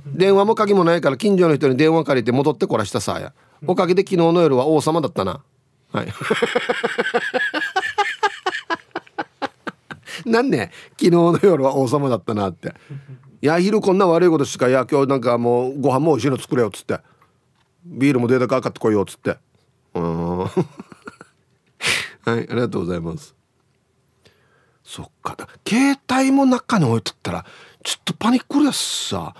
[0.05, 3.33] 電話も鍵もないから近所の人に電話借りて戻ってこらしたさや。
[3.67, 5.41] おかげで昨日の夜は王様だったな。
[5.91, 6.07] はい。
[10.25, 12.73] なんね昨日の夜は王様だったなって。
[13.41, 16.99] いや昼こんな悪いことしかいや今日なんかもうご飯も美味しいの作れよっつって。
[17.85, 19.37] ビールもデータかかってこいよっつって。
[19.93, 20.39] うん。
[20.45, 20.55] はい
[22.27, 23.35] ありがとうございます。
[24.83, 25.35] そっか。
[25.67, 27.45] 携帯も中に置いとったら
[27.83, 29.35] ちょっとパニックるやつさ。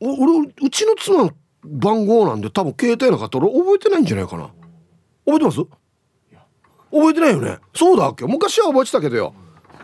[0.00, 1.30] 俺うちの妻の
[1.64, 4.50] 番号なんで多分携帯なかったら覚えてないんじゃないかな。
[5.24, 5.58] 覚えてます？
[6.92, 7.58] 覚えてないよね。
[7.74, 8.24] そうだっけ？
[8.26, 9.34] 昔は覚えてたけどよ。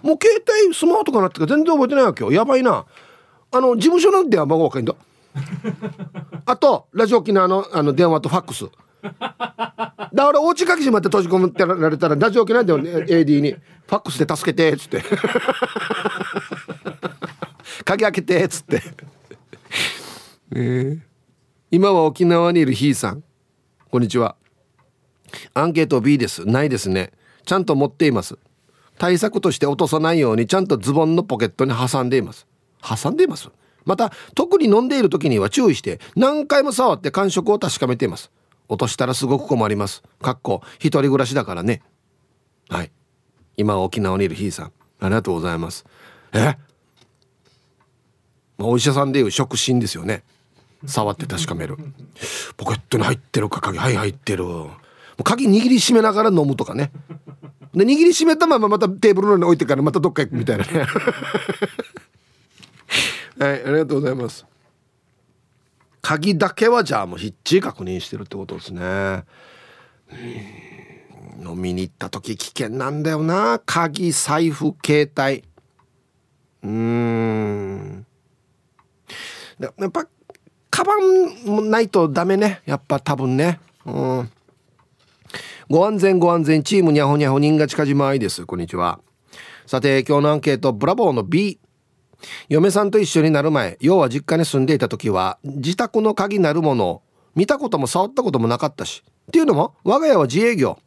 [0.03, 2.33] もう携帯スマホとかなってか全然覚えてないわけよ。
[2.33, 2.85] やばいな。
[3.51, 4.95] あの事務所の電話番号わかんだ。
[6.45, 8.67] あとラジオ沖縄のあの電話とファックス。
[9.03, 13.53] だからお家鍵閉まって閉じ込めてられたらラジオ沖縄で、ね、AD に
[13.89, 15.03] 「ファックスで助けて」っつって
[17.85, 18.83] 「鍵開けて」っつって。
[20.55, 21.01] えー、
[21.71, 23.25] 今は沖縄にいるひーさん。
[23.91, 24.37] こんにちは。
[25.55, 26.45] アンケート B です。
[26.45, 27.11] ないですね。
[27.47, 28.37] ちゃんと持っています。
[28.99, 32.47] 対策として落とさないようにちゃんとズボンのポケットに挟んでいます。
[32.83, 33.49] 挟んでいます？
[33.87, 38.31] また特に飲んでいる時には注意して何回も触って感触を確かめています。
[38.69, 40.03] 落としたらすごく困ります。
[40.21, 41.81] かっこ一人暮らしだからね。
[42.69, 42.93] はい。
[43.57, 44.73] 今沖縄にいるひーさん。
[45.01, 45.87] ありがとうございます。
[46.35, 46.59] え？
[48.59, 50.25] ま、お医者さんでいう触診ですよね。
[50.87, 51.77] 触って確かめる。
[52.57, 53.79] ポケットに入ってるか鍵。
[53.79, 54.45] はい入ってる。
[55.25, 56.91] 鍵握りしめながら飲むとかね。
[57.75, 60.87] で握りしめたまままたテーブルの上に置いてからまたどっか行くみたいなね。
[63.39, 64.45] はいありがとうございます。
[66.03, 69.25] 鍵だけはじゃあもうひっちり確認してるってことですね。
[71.41, 73.61] 飲みに行った時危険なんだよな。
[73.65, 75.45] 鍵財布携帯。
[76.63, 78.07] うん。
[79.59, 80.07] やっぱ
[80.73, 82.63] カバンもないとダメね。
[82.65, 83.61] やっぱ多分ね。
[83.85, 84.31] うん。
[85.69, 88.47] ご安全ご安全チームにゃほにゃほ人が近島愛です。
[88.47, 88.99] こんにちは。
[89.67, 91.61] さて今日のアンケートブラボーの B
[92.49, 97.03] 嫁さんと一緒になる前要は実家に住んでいた時は自宅の鍵なるものを
[97.35, 100.79] 見たことも触ったこともなかったしっていうのも我が家は自営業。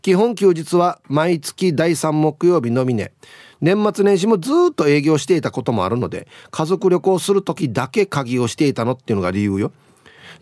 [0.00, 3.12] 基本休日は毎月第3木曜日のみね。
[3.60, 9.72] 年末年始もずっと営業していたこともあるので家族旅行する時だけ鍵をしていたのっていうのが理由よ。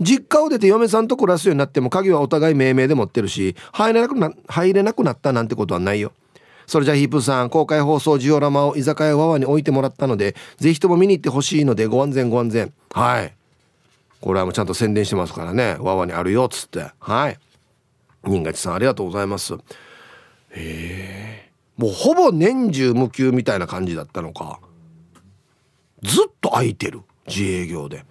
[0.00, 6.12] 実家を出て嫁さんと暮らすようになっても鍵はお互い命名で持ってるし入れなくな入れなくなったなんてことはないよ。
[6.66, 12.72] それじゃヒープさん公開放送ジオラマを居酒屋わわに置いてもらったのでぜひとも見に行ってほしいのでご安全ご安全。
[12.92, 13.34] はい。
[14.20, 15.76] これはもうちゃんと宣伝してますからね。
[15.80, 16.92] わわにあるよっつって。
[17.00, 17.38] はい。
[18.24, 19.54] 新勝さんありがとうございます。
[19.54, 19.58] へ
[20.50, 21.41] え
[21.82, 24.60] もうほぼ年中無休みたいな感じだったのか。
[26.00, 27.00] ずっと空いてる。
[27.26, 28.04] 自営業で。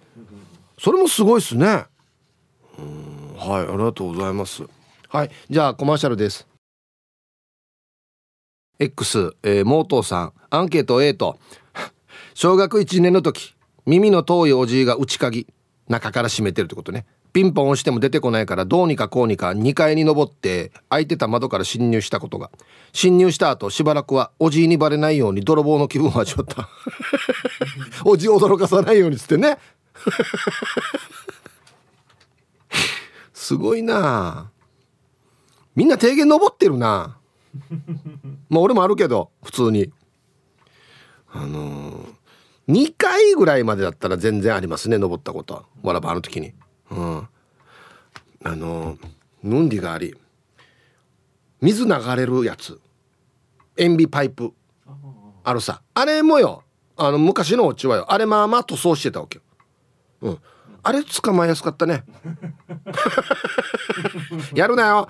[0.78, 1.86] それもすごいっすね。
[2.78, 3.34] うん。
[3.34, 4.64] はいありがとうございます。
[5.08, 6.46] はいじゃあコマーシャルです。
[8.78, 11.38] X、えー、モートーさんアンケート A と
[12.34, 13.54] 小学1年の時
[13.86, 15.46] 耳の遠いおじいが内鍵
[15.88, 17.06] 中から閉めてるってことね。
[17.32, 22.50] ピンポン押しても出てこないからどうにかこうにか2階に登って開いてた窓から侵入したことが。
[22.92, 26.68] 侵入した後しばらくはおじいにバレないように泥棒の気分を味わった。
[28.04, 29.58] おじい驚かさないようにつってね。
[33.32, 34.50] すごいな。
[35.74, 37.16] みんな低原登ってるな。
[38.50, 39.90] まあ俺もあるけど普通に。
[41.34, 46.52] あのー、2回ぐらいまでだったら全然ありますね登ったことわらばあの時に
[46.96, 47.28] うん。
[48.44, 48.98] あの
[49.42, 50.14] ヌンディがあり
[51.60, 52.80] 水流れるやつ。
[53.76, 54.52] 塩ビパイプ。
[55.44, 55.80] あるさ。
[55.94, 56.64] あれもよ。
[56.96, 58.12] あの昔のお家はよ。
[58.12, 59.42] あれまあまあ塗装してたわけよ。
[60.22, 60.38] うん。
[60.82, 62.04] あれ捕まえやすかったね。
[64.54, 65.08] やるなよ。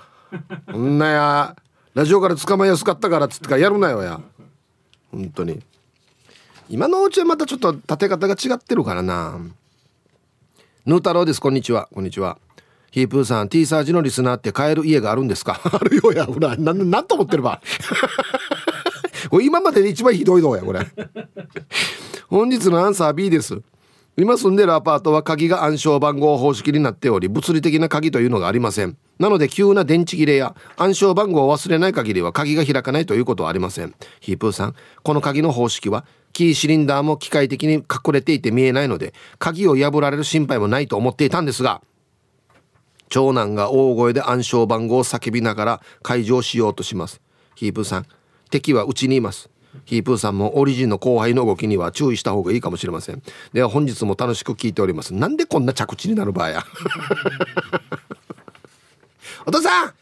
[0.70, 1.56] そんなや
[1.94, 4.20] ラジオから捕まえやすかったからっつってかやるなよや。
[5.10, 5.62] 本当に。
[6.68, 9.40] 今のお家はまたちょっと建て方が違ってるからな。
[10.84, 11.40] ヌー太郎です。
[11.40, 11.88] こんにちは。
[11.94, 12.38] こんにちは。
[12.90, 15.60] ヒープーさん T サージのリスナーって買える家があるんですか？
[15.72, 16.56] あるよやほら。
[16.56, 17.60] ななんと思ってれば。
[19.40, 20.80] 今までで一番ひどいのやこれ。
[22.28, 23.60] 本日のアンサー B です。
[24.16, 28.96] 今住んでるアパートは鍵が暗証番号方式になっており物理的な鍵というのがありません。
[29.18, 33.94] なので急な電池切れや暗証番号を忘れない限りは鍵が開かないということはありません。
[34.20, 41.82] ヒープーさんこの鍵の方式はキーシリンダーも機械的に隠れていて見えないので鍵を破られる心配もないと思っていたんですが
[43.08, 47.20] 長男が大声で暗証番号を叫びながら解錠しようとします。
[47.54, 48.06] ヒープーさん
[48.50, 49.50] 敵はうちにいます。
[49.84, 53.22] ヒープーさんもオリジンの後輩の動きには注意した方がいいかもしれません。
[53.52, 55.12] では本日も楽しく聞いております。
[55.12, 56.64] なんでこんな着地になる場合や。
[59.44, 59.92] お父さん！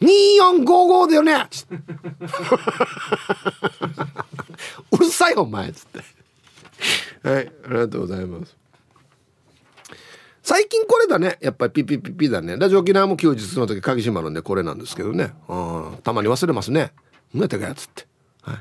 [0.00, 1.34] 2455だよね。
[4.92, 5.98] うるさいお前っつって。
[7.28, 8.56] はいありがとうございます。
[10.42, 11.36] 最近これだね。
[11.40, 12.56] やっぱりピピピピだね。
[12.56, 15.34] ラジオ沖縄も休日の時鍵閉まるんでこれなんですけどね。
[15.48, 16.92] うんたまに忘れますね。
[17.34, 18.06] 何やったかやつって。
[18.42, 18.58] はい。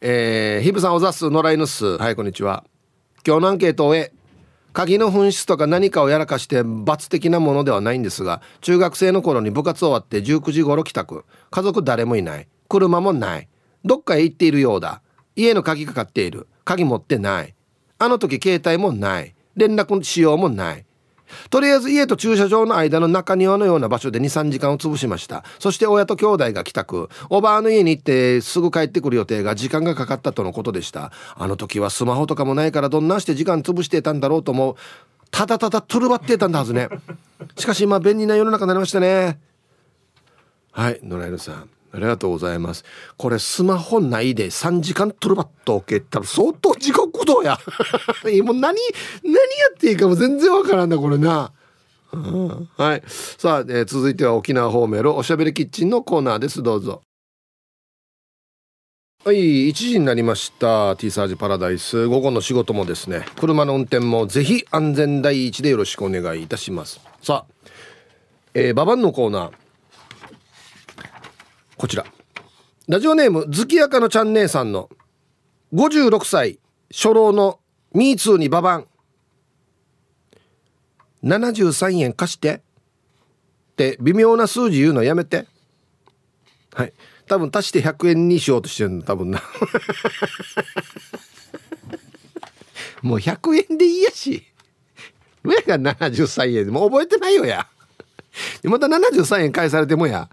[0.00, 1.98] えー、ヒブさんおざす野良犬っす。
[1.98, 2.64] はいこんにちは。
[3.26, 4.12] 今日のアンケートを終え
[4.72, 11.24] 鍵の紛失とか何かをやらかして罰的なものではないんですが中学生の頃に部活終わって19時頃帰宅。
[11.50, 12.48] 家族誰もいない。
[12.68, 13.48] 車もない。
[13.84, 15.02] どっかへ行っているようだ。
[15.34, 16.46] 家の鍵かかっている。
[16.64, 17.54] 鍵持ってない。
[17.98, 19.34] あの時携帯もない。
[19.56, 20.86] 連絡しようもない。
[21.50, 25.44] とりあえず家と駐車場の間の中庭のような場所で23時間を潰しました。
[25.58, 27.08] そして親と兄弟が帰宅。
[27.28, 31.12] おばあの家に行ってすぐ帰ってくる予定が時間がかかったとのことでした。
[31.36, 34.76] あの時はスマホとかもないからどんなして時間潰してたんだろうと思う。
[35.30, 36.88] ただただトルバってたんだはずね
[37.56, 39.38] しかし今便利な世の中になりましたね
[40.72, 42.84] はい野良犬さんありがとうございます。
[43.16, 47.58] これスマホないで3時間トルバット受けたら相当地獄道や。
[48.44, 48.78] もう何、何や
[49.74, 51.52] っていいかも全然わからんな、これな。
[52.12, 53.02] うん、はい。
[53.06, 56.62] さあ、えー、続いては沖縄方面のおしゃべりキッチンのコーナーです。
[56.62, 57.02] どうぞ。
[59.22, 60.96] はい、1時になりました。
[60.96, 62.06] T サージパラダイス。
[62.06, 67.00] 午後の仕事もですね、車の運転もぜひ安全第一でよろしくお願いいたします。
[67.22, 67.70] さあ、
[68.54, 69.50] えー、ババンのコーナー。
[71.80, 72.04] こちら。
[72.88, 74.90] ラジオネーム月やかのちゃん姉さんの
[75.72, 76.58] 56歳
[76.90, 77.58] 初老の
[77.94, 78.86] ミーツーにババン。
[81.24, 82.56] 73円貸して。
[82.56, 82.60] っ
[83.76, 85.46] て微妙な数字言うのやめて。
[86.74, 86.92] はい。
[87.26, 89.40] 多分足して100円にしようとしてるの多分な。
[93.00, 94.46] もう100円でいいやし。
[95.42, 96.70] 上が73円。
[96.72, 97.66] もう覚えてないよや。
[98.64, 100.28] また73円返されてもや。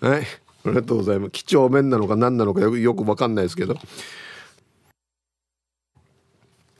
[0.00, 0.22] はい。
[0.64, 1.30] ありがとうございます。
[1.30, 3.76] 几帳面なのか何なのかよくよく分かんないですけど。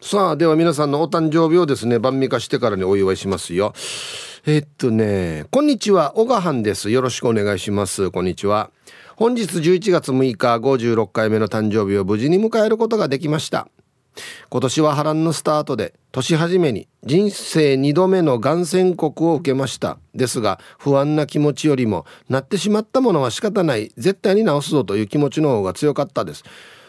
[0.01, 3.75] さあでは皆さんのお誕生日をですね晩味化してからにお祝いしますよ。
[4.47, 6.91] えっとねこんにちは小川藩です。
[6.91, 8.11] よろしくお願いします。
[8.11, 8.71] こんにちは。
[9.17, 13.69] 本日11月6日56回目の誕生日を無事に迎えることができました。
[14.51, 19.99] 今年は波乱のスタートで年初めに人生2度目のがん宣告を受けました。
[20.15, 23.93] ですが不安な気持ちよりもなってしまったものは仕方ない。
[23.97, 26.45] 絶対に治すぞという気持ちの方が強かったです。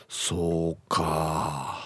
[0.07, 1.78] そうか。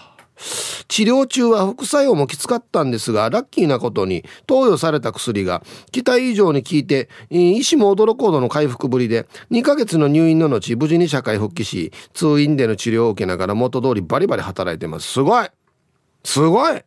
[0.88, 15.08] 治療中は副作用もきつかったんですがラッキーなことに投与された薬が期待以上に効いて医師も驚くほどの回復ぶりで2ヶ月の入院の後無事に社会復帰し通院での治療を受けながら元通りバリバリ働いてます。
[15.08, 15.48] すごい！
[16.24, 16.82] すごい！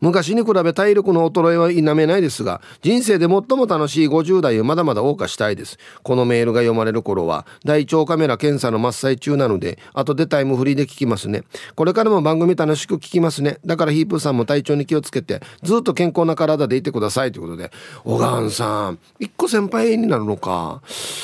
[0.00, 5.78] 昔に比べ体力の衰えは否めないですが人生で最も楽しい50代をまだまだ謳歌したいです。
[6.02, 11.42] このメールが読まれる頃は大腸カメラ検査の真っ最中なので後でタイムフリーで聞きますね。
[11.74, 13.58] これからも番組楽しく聞きますね。
[13.64, 17.70] だからヒープーさんも体調に気をつけてずっと健康な体でいてくださいということで。
[18.04, 20.82] 小川さん一個先輩になるのか。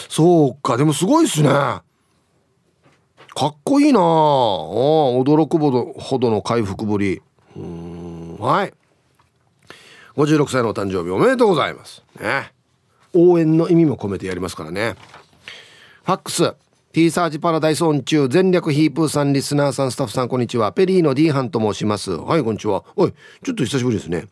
[0.09, 1.49] そうかでもすごいっすね。
[1.49, 1.83] か
[3.49, 7.21] っこいいなあ驚くほどの回復ぶり。
[7.55, 8.06] うん。
[8.47, 8.73] はい。
[10.15, 12.05] 56歳のお誕生日おめでとうございます。
[12.21, 12.53] ね。
[13.13, 14.95] 応援の意味も込めてやりますからね。
[16.05, 16.55] ファックス。
[16.93, 18.29] T サージパラダイスオン中。
[18.29, 20.73] 全力ヒープーさんリスナーさんスタッフさんこんにちは。
[20.73, 22.13] ペリーの D ハンと申します。
[22.13, 22.85] はいこんにちは。
[22.95, 24.29] おいちょっと久しぶりですね。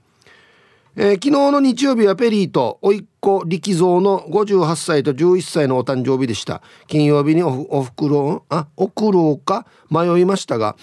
[0.95, 6.63] えー、昨日の日曜日はペリーと甥っ子力蔵の58歳と11歳のお誕生日でした。
[6.87, 10.77] 金曜日におおふくろあ送ろうか迷いましたが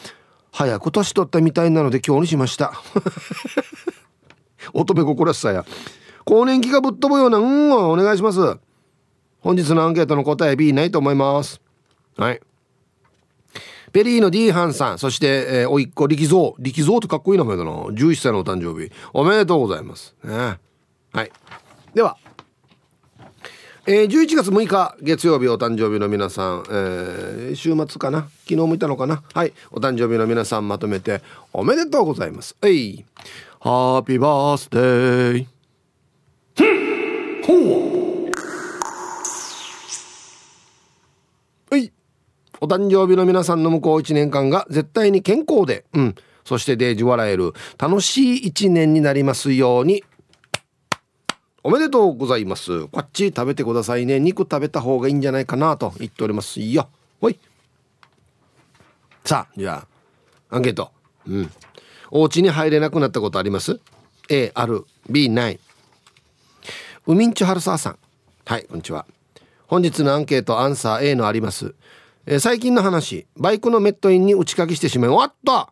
[0.52, 2.74] 早く年取ったみたいなので今日にしました。
[4.74, 5.66] 乙女心さや。
[6.26, 8.58] 更年期がぶっ飛ぶようなうんお願いします。
[9.40, 11.62] 本日のアンケートの答え B ないと思います。
[12.18, 12.42] はい。
[13.92, 16.54] ペリーの D ハンさんそして、えー、おいっ子力蔵。
[16.60, 17.72] 力蔵ってかっこいい名前だな。
[17.72, 18.92] 11歳のお誕生日。
[19.14, 20.16] おめでとうございます。
[20.24, 20.60] ね。
[21.12, 21.32] はい。
[21.94, 22.18] では
[23.88, 28.30] えー、11月6日月曜日お誕生日の皆さん、えー、週末かな？
[28.44, 29.24] 昨日もいたのかな？
[29.34, 29.54] はい。
[29.72, 32.56] お誕生日の皆さんまとめておめでとうございます。
[32.62, 33.04] はい。
[33.60, 35.48] ハッピーバースデー
[37.44, 38.30] ほ
[41.72, 41.92] はい。
[42.60, 46.16] お誕生日の皆さんの向こう1年間が絶対に健康でうん。
[46.44, 50.04] そしてデージ笑える楽しい1年になりますように
[51.64, 52.88] おめでとうございます。
[52.88, 54.20] こっち食べてくださいね。
[54.20, 56.90] 肉食べた方がいいんじゃないかなと言っておりますよ。
[57.20, 57.38] ほい。
[59.24, 59.86] さあ、じゃ
[60.50, 60.92] あ、アンケート。
[61.28, 61.52] うん。
[62.10, 63.80] お家に入れなくなったことあります
[64.30, 64.86] ?A、ある。
[65.08, 65.60] B、ない。
[67.06, 68.00] ウミンチュハルサーさん。
[68.46, 69.06] はい、こんにちは。
[69.68, 71.76] 本日のアンケート、アンサー A のあります。
[72.26, 75.70] え、最近の話、バイクのメットインに打ち掛けしてしまい、おっと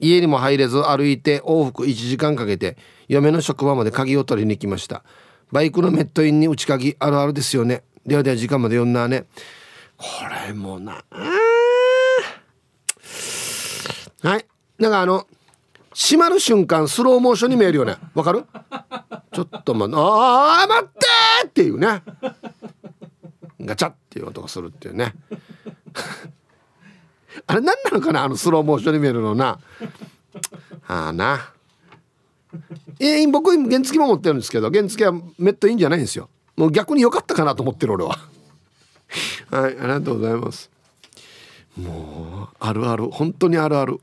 [0.00, 2.76] 家にも入れず歩いて往復1時間かけて
[3.08, 5.02] 嫁の職場まで鍵を取りに来ました。
[5.52, 7.82] バイクのメットインに内鍵あるあるですよね。
[8.04, 9.26] ではでは時間まで読んだね。
[9.96, 10.04] こ
[10.46, 11.04] れもな。
[14.22, 14.46] はい。
[14.78, 15.26] なんかあの
[15.94, 17.96] 閉まる瞬間スローモーションに見えるよね。
[18.14, 18.44] わかる？
[19.32, 20.98] ちょっとまああ待って
[21.46, 22.02] っていうね。
[23.60, 25.14] ガチャっていう音がするっていうね。
[27.46, 28.24] あれ何なのかな？
[28.24, 29.58] あのスローモーションに見えるのな。
[30.86, 31.52] ああな。
[32.98, 36.28] えー、僕原付も持ってるんですけど原付はメットいいんじゃないんですよ。
[36.56, 38.18] もう逆に良かったかなと思ってる俺は。
[39.50, 40.70] はいありがとうございます。
[41.76, 43.10] もうあるある。
[43.10, 44.00] 本当にあるある。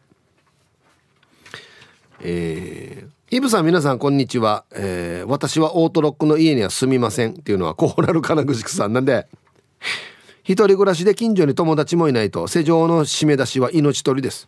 [2.21, 9.27] えー、イブさん皆さんこんにちは、えー、私はオートロックの家には住みませんっていうのはコーラル金具宿さんなんで
[10.43, 14.47] 一人暮らしで近所に友達もいないと施錠の締め出しは命取りです。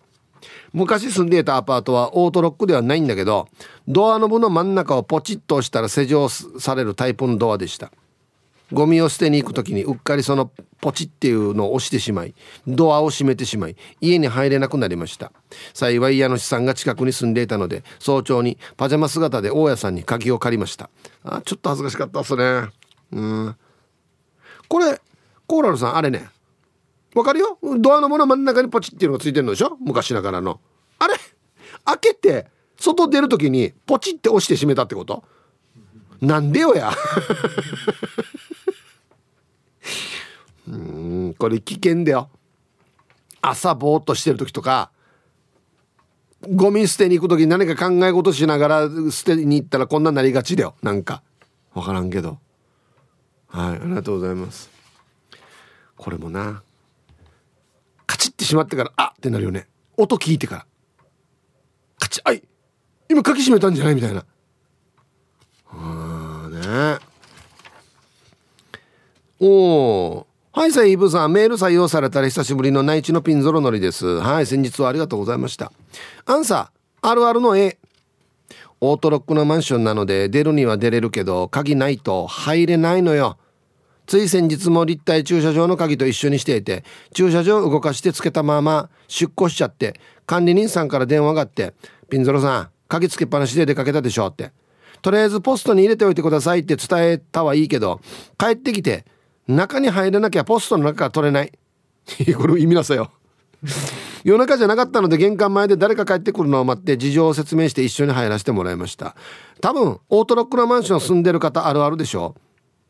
[0.74, 3.48] 昔住んでいたアパートはオートロックではないんだけど
[3.88, 7.92] ドアノブの真ん中をポチッと押したら施錠されるタイプのドアでした。
[8.74, 10.50] ゴミを捨てに行く時にうっかりその
[10.82, 12.34] ポチっていうのを押してしまい
[12.66, 15.32] ドアを閉めてしまい家に入れなくなりました。
[15.74, 20.90] 幸い家主さんが近くに住んでいたので早朝にパジャマ姿で大家さんに鍵を借りました。
[21.24, 22.70] あちょっと恥ずかしかったっすね。
[23.12, 23.56] うん。
[24.68, 25.00] これ
[25.46, 26.28] コーラルさんあれね。
[27.16, 27.58] わかるよ？
[27.80, 29.78] ドアのもの真ん中にポチっていうのがついてるのでしょ？
[29.80, 30.60] 昔ながらの。
[31.00, 31.16] あれ？
[31.86, 32.48] 開けて
[32.78, 35.24] 外出る時にポチって押して閉めたってこと？
[36.22, 36.92] なんでよや？
[40.68, 42.30] うんこれ危険だよ。
[43.42, 44.90] 朝ぼーっとしてる時とか
[46.42, 50.76] ゴミ捨てに行く時に何か考え事しながら捨てに行ったらこんなになりがちだよ。
[50.82, 51.22] なんか。
[51.74, 52.40] 分からんけど。
[53.48, 54.70] はいありがとうございます。
[55.98, 56.64] これもな。
[58.06, 59.68] カチッてしまってからあってなるよね。
[59.98, 60.66] 音聞いてから。
[62.00, 62.44] カチッあい
[63.10, 63.96] 今鍵閉めたんじゃない？
[63.96, 64.26] みたいな。
[65.72, 66.50] あ
[67.00, 67.06] ね。
[69.40, 74.06] おおはいさイブさんメール採用されたら久しぶりの内地のピンゾロ乗りです。
[74.06, 75.72] はい先日はありがとうございました。
[76.26, 77.78] アンサーあるあるの A
[78.82, 83.38] オートロックのマンションなので出るには出れるけど鍵ないと入れないのよ。
[84.06, 86.84] つい先日も立体駐車場の鍵と一緒にしていて
[87.14, 91.74] 駐車場を動かしてつけたまま出庫しちゃって管理人さんから電話があって
[92.10, 94.52] 「ピンゾロさん鍵つけっぱなしで出かけたでしょ」って
[95.02, 98.02] 「とりあえずポストに入れておいてください」って伝えたはいいけど
[98.38, 99.06] 帰ってきて
[99.48, 101.52] 中に入らなきゃポストの中から取れない
[102.38, 103.12] これ意味なさよ。
[104.24, 109.16] 夜中じゃなかったので玄関前で誰か帰ってくるのを待って事情を説明して一緒に入らせてもらいました。
[109.62, 112.36] 多分オートロックのマンション住んでる方あるあるでしょ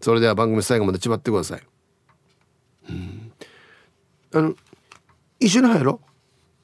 [0.01, 1.61] それでは番組最後までちばってください。
[2.89, 3.31] うん。
[4.33, 4.55] あの
[5.39, 6.01] 一緒に入ろ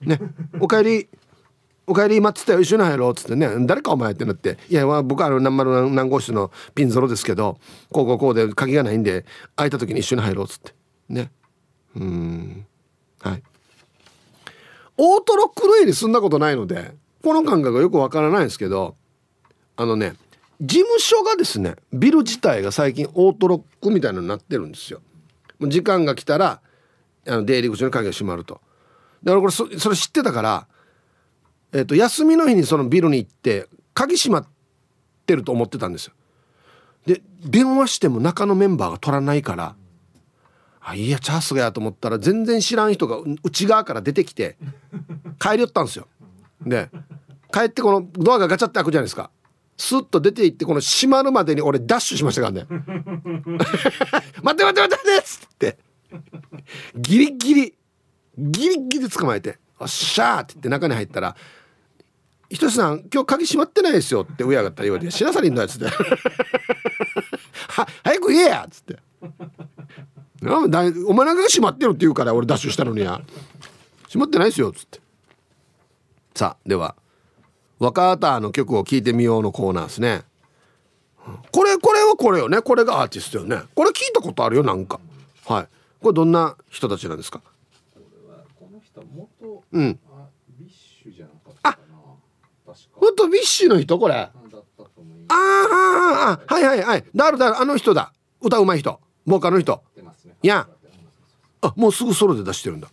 [0.03, 0.05] う。
[0.07, 0.19] ね。
[0.59, 1.09] おかえり
[1.87, 2.61] おかえり待ってたよ。
[2.61, 3.49] 一緒に入ろうっつってね。
[3.65, 4.57] 誰かお前ってなって。
[4.69, 7.57] いや僕はあの何丸何号室のピンゾロですけど
[7.91, 9.25] こうこうこうで鍵がないんで
[9.55, 10.73] 空いた時に一緒に入ろうっつって。
[11.09, 11.31] ね。
[11.95, 12.65] うん。
[13.19, 13.43] はい。
[14.97, 16.91] オートロックの家に住んだことないので
[17.23, 18.95] この感覚がよくわからないんですけど
[19.75, 20.13] あのね
[20.61, 25.01] 事務所がですねビル自体が最近オートロックみたいなのになってるんですよ。
[25.61, 26.61] 時間が来たら
[27.27, 28.61] あの出入り口の鍵が閉まると。
[29.23, 30.67] だからこれそれ知ってたから
[31.73, 34.47] えーと、休みの日にそのビルに行って鍵閉まっ
[35.25, 36.13] てると思ってたんですよ。
[37.05, 39.75] で電話しても中のメンバーが取らないから
[40.81, 44.57] あいやチャンスがやと思ったら全然知らん人が内側から出てきて
[45.39, 46.07] 帰り寄ったんですよ。
[46.65, 46.89] で
[47.51, 49.31] 帰ってこのドアがガチャって開くじゃないですか。
[49.81, 52.67] スッと出て行ってこの閉まるまでに俺ダッシュしましたからね。
[54.43, 55.79] 待って待って待ってっつって。
[56.95, 57.73] ギリギリ
[58.37, 61.35] ギリギリ捕まえて「おっしゃー」って言って中に入ったら
[62.47, 65.85] ひとしさん今日鍵閉まってないですよって親がったら言われて「しなさりんだ」っつって。
[67.69, 68.99] は「早く言えや」っつって
[70.45, 73.19] 「お前なんかが閉まってるって言うから俺ダッシュしたのにや。
[74.03, 75.01] 閉まってないですよ」っつって。
[76.35, 76.95] さあでは
[77.81, 80.21] 若田の曲を聴いてみようのコーナーですね。
[81.51, 82.61] これこれはこれよね。
[82.61, 83.63] これがアーティストよね。
[83.73, 84.99] これ聞いたことあるよなんか。
[85.47, 85.67] はい。
[85.99, 87.39] これどんな人たちなんですか？
[87.39, 89.99] これはこの人元うん。
[90.59, 92.75] BiSHじゃなかったかな。
[92.93, 94.13] ほんと BiSHの人これ。
[94.13, 94.29] あ
[95.29, 97.03] あはいはいはい。
[97.15, 98.13] だるだるあの人だ。
[98.41, 98.99] 歌うまい人。
[99.25, 99.81] ボーカルの人。
[100.43, 100.67] いや。
[101.61, 102.89] あもうすぐソロで出してるんだ。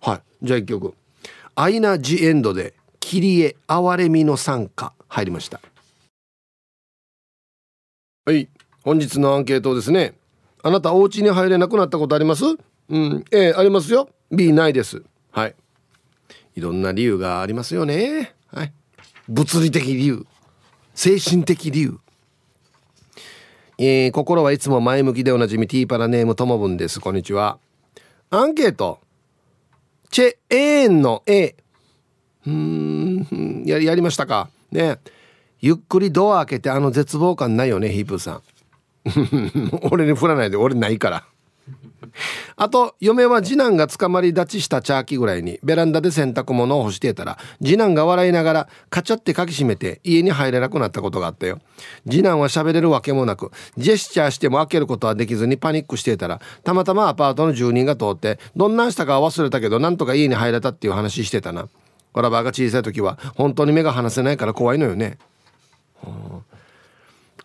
[0.00, 0.20] はい。
[0.46, 0.94] じゃあ一曲。
[1.56, 2.74] アイナ・ジ・エンドで
[3.14, 5.60] 「キリエ哀れみの参加」入りました。
[8.26, 8.48] はい。
[8.82, 10.14] 本日のアンケートですね。
[10.64, 12.44] あなたお家に入れなくなったことあります？
[12.88, 13.24] うん。
[13.30, 14.08] A ありますよ。
[14.32, 15.00] B ないです。
[15.30, 15.54] はい。
[16.56, 18.34] いろんな理由がありますよね。
[18.48, 18.72] はい。
[19.28, 20.26] 物理的理由。
[20.96, 22.00] 精神的理由。
[23.78, 25.68] えー、心はいつも前向きでおなじみ。
[25.68, 26.98] ティーパラネームともぶんです。
[26.98, 27.60] こんにちは。
[28.30, 28.98] アンケート。
[30.10, 31.54] チェエーンの A
[32.46, 34.48] うんややりましたか。
[34.70, 34.98] ね。
[35.60, 38.42] ゆっくりドア開けてあの絶望感ないよねヒープーさん。
[39.90, 41.24] 俺に振らないで俺ないから。
[42.56, 51.60] あと嫁は次男が捕まり立ちしたチャーキぐらいにベランダで洗濯物を干してたら次男が笑いながらカチャってかきしめて家に入れなくなったことがあったよ。
[52.04, 61.68] 次男は喋れるわけもなくジェスチャーしても開けることはできずにパニックしてたらたまたまアパートの住人が通ってどんなんしたかは忘れたけどなんとか家に入れたっていう話してたな。
[62.14, 65.18] わらばが小さい時は本当に目が離せないから怖いのよね、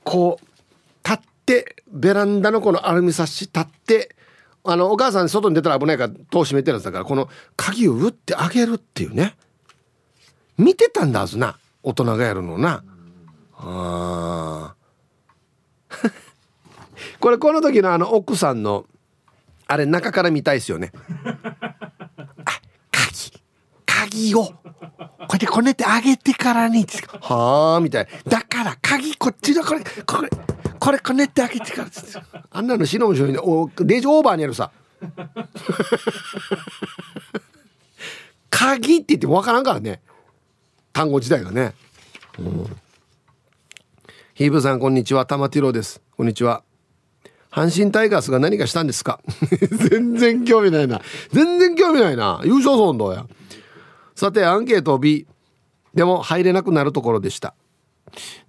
[0.04, 4.16] こう立ってベランダのこのアルミサッシ立って
[4.64, 9.36] あのお母さん外に出たら危ないから戸を閉めてるやつだからこの鍵を打ってあげるっていうね。
[10.58, 11.58] 見てたんだはずな。
[11.84, 12.84] 大人がやるのな。
[13.56, 14.76] あ
[17.20, 18.86] これこの時のあの奥さんの
[19.68, 20.92] あれ中から見たいですよね。
[24.00, 24.46] 鍵を。
[24.46, 24.94] こう
[25.34, 26.86] やってこねてあげてからに
[27.22, 28.32] はあみたいな。
[28.32, 30.30] だから鍵こっちのこれこれ
[30.80, 31.90] これこねてあげてから
[32.52, 34.72] あんなの死の面白いねおレジオーバーにやるさ。
[38.50, 40.02] 鍵って言っても分からんからね。
[40.94, 41.74] 単語自体がね、
[42.40, 42.66] うん、
[44.34, 45.26] ヒーブさんこんにちは。
[45.26, 46.02] 玉ティロです。
[46.18, 46.64] こんにちは。
[47.52, 49.20] 阪神タイガースが何かしたんですか？
[49.90, 51.02] 全然興味ないな。
[51.32, 52.42] 全然興味ないな。
[52.44, 53.26] 優勝ソンドや。
[54.20, 55.28] さてアンケート B
[55.94, 57.56] でも入れなくなるところでした。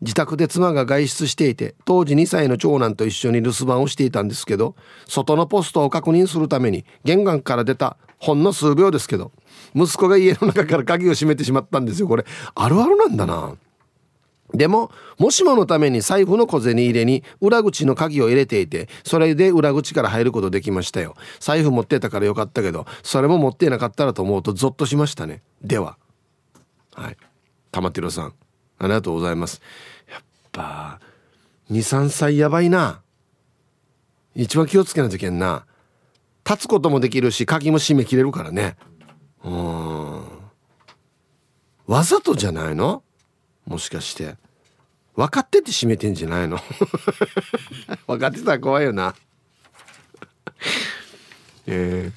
[0.00, 4.74] 自宅で妻が外出していて当時2歳の長男と一緒に留守番をしていたんですけど
[5.06, 9.30] 外のポストを確認するために玄関から出たほんの数秒ですけど
[9.76, 12.08] 息子が家の中から鍵を閉めてしまったんですよ。
[12.08, 12.24] これ
[12.56, 13.54] あるあるなんだな。
[14.52, 21.14] でももしものために財布の小銭入れに裏口の鍵を入れていてそれで裏口から入ることできましたよ。
[21.38, 25.42] 財布持ってたからよかったけどそれも持ってなかったらと思うとゾッとしましたね。
[25.62, 25.96] では。
[26.94, 27.16] はい。
[27.70, 28.34] 玉ティロさん
[28.78, 29.60] ありがとうございます。
[30.10, 30.22] やっ
[30.52, 31.00] ぱ
[31.70, 33.02] 23歳やばいな。
[34.34, 35.66] 一番気をつけないといけんな。
[36.44, 38.76] 立つこともできるし鍵も閉め切れるからね。
[39.44, 40.22] うん。
[41.86, 43.02] わざとじゃないの？
[43.66, 44.36] もしかして。
[45.16, 46.58] 分かってて閉めてんじゃないの？
[48.06, 49.14] 分かってたら怖いよな。
[51.66, 52.10] え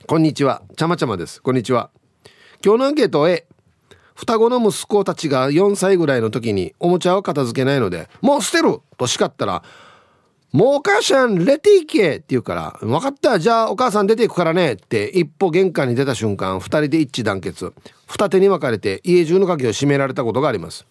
[0.00, 0.62] ー、こんにちは。
[0.76, 1.42] ちゃまちゃまです。
[1.42, 1.90] こんにちは。
[2.64, 3.46] 今日のアンケート A
[4.14, 9.64] 双子の息子たちが4歳ぐらいの時におもちゃを片付けないのでもう捨てると叱ったら
[10.52, 17.72] もうお母さん出て行けって言うから、分かったじゃあお母さん出ていくからねって一歩玄関に出た瞬間、二人で一致団結。
[18.06, 20.84] 二手に分かれて家中の鍵を閉められたことがあります。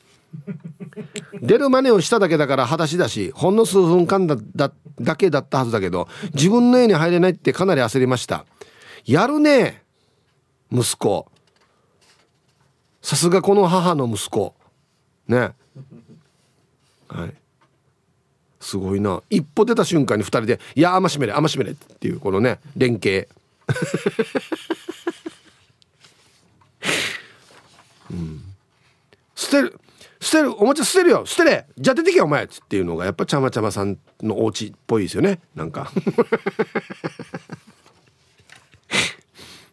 [1.41, 8.45] 出る真似をしただけだから裸足だし、ほんの数分間だだだけだったはずだけど、自分の家に入れないってかなり焦りました。
[9.05, 9.83] やるね
[10.71, 11.27] 息子。
[13.01, 14.55] さすがこの母の息子。
[15.27, 15.51] ね。
[17.07, 17.40] はい。
[18.61, 19.21] すごいな。
[19.29, 23.27] 一歩出た瞬間に2人で「いやあましめれあましめれ」っていうこのね連携。
[28.11, 28.41] うん、
[29.35, 29.79] 捨てる
[30.19, 31.25] 捨てるおもちゃ捨てるよ。
[31.25, 31.65] 捨てれ。
[31.77, 32.43] じゃあ出てけよお前。
[32.43, 35.39] っていうのがやっぱちゃまちゃまさんのお家っぽいですよね。
[35.55, 35.91] なんか。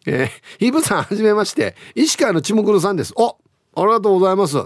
[0.06, 1.76] えー、ヒブさんはじめまして。
[1.94, 3.12] 石川のちむくるさんです。
[3.16, 3.36] お
[3.74, 4.56] ありがとうございます。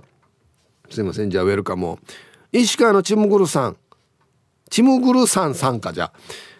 [0.88, 1.30] すいません。
[1.30, 1.98] じゃあウェルカム
[2.52, 3.76] 石川のちむぐるさん。
[4.72, 6.14] チムグルさん参加じゃ。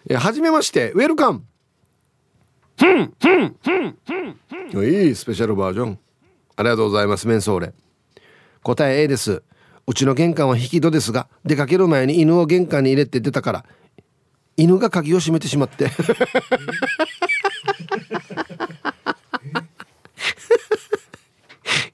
[0.07, 1.45] えはじめまして、ウェルカム。
[2.79, 3.97] ふん、ふん、ふん、
[4.75, 5.99] ふん、いいスペシャルバージョン。
[6.57, 7.73] ありがとうございます、メンソーレ。
[8.63, 9.43] 答え A です。
[9.87, 13.65] うちの玄関は引き戸ですが、出かける前に犬を玄関に入れて出たから、
[14.59, 15.91] 犬が鍵を閉めてしまって。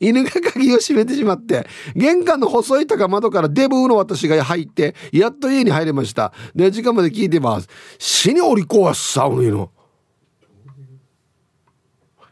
[0.01, 6.33] 犬が鍵を閉めてしまって玄関の細い高窓からデブの私が入ってやっと家に入れました。
[6.55, 7.69] で時間まで聞いてます。
[7.99, 9.71] 死に降りこはさうの。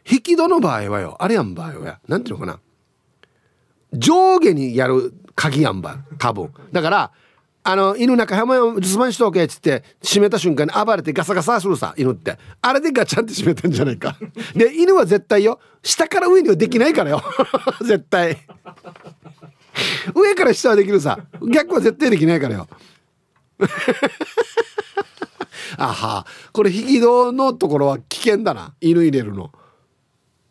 [0.09, 2.59] 引き戸の場合はよあれやん場合はなんていうのかな。
[3.93, 6.53] 上下にやる鍵やんば多分。
[6.71, 7.11] だから
[7.69, 12.37] あの犬中浜留守番しとけっつって閉めた瞬間に暴れてガサガサするさ犬って。
[12.61, 14.15] あれでガチャンって閉めてんじゃないか。
[14.55, 17.21] で犬は絶対よ下から上にはできないからよ。
[17.83, 18.37] 絶対。
[20.15, 21.19] 上から下はできるさ。
[21.41, 22.69] 逆は絶対できないからよ。
[25.75, 26.25] あは。
[26.53, 28.75] これ引き戸のところは危険だな。
[28.79, 29.51] 犬入れるの。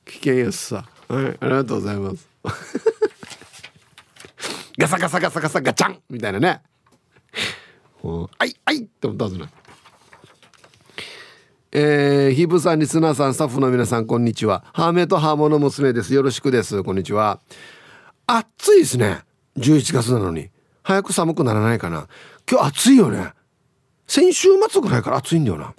[0.04, 2.28] 危険やすさはいありがとうございます。
[4.76, 6.60] ガサガサガサガサガチャンみたいなね。
[8.38, 8.78] あいあい。
[8.78, 9.48] って思ったはずな
[11.72, 14.64] えー、ヒブさんリスナーさんスタッフの皆さんこんにちは。
[14.72, 16.14] ハーメイとハーモの娘です。
[16.14, 16.82] よろしくです。
[16.82, 17.40] こんにちは。
[18.26, 19.20] 暑いですね。
[19.58, 20.50] 11月なのに。
[20.82, 22.08] 早く寒くならないかな。
[22.50, 23.32] 今日暑いよね。
[24.06, 25.74] 先週末ぐらいから暑いんだよな。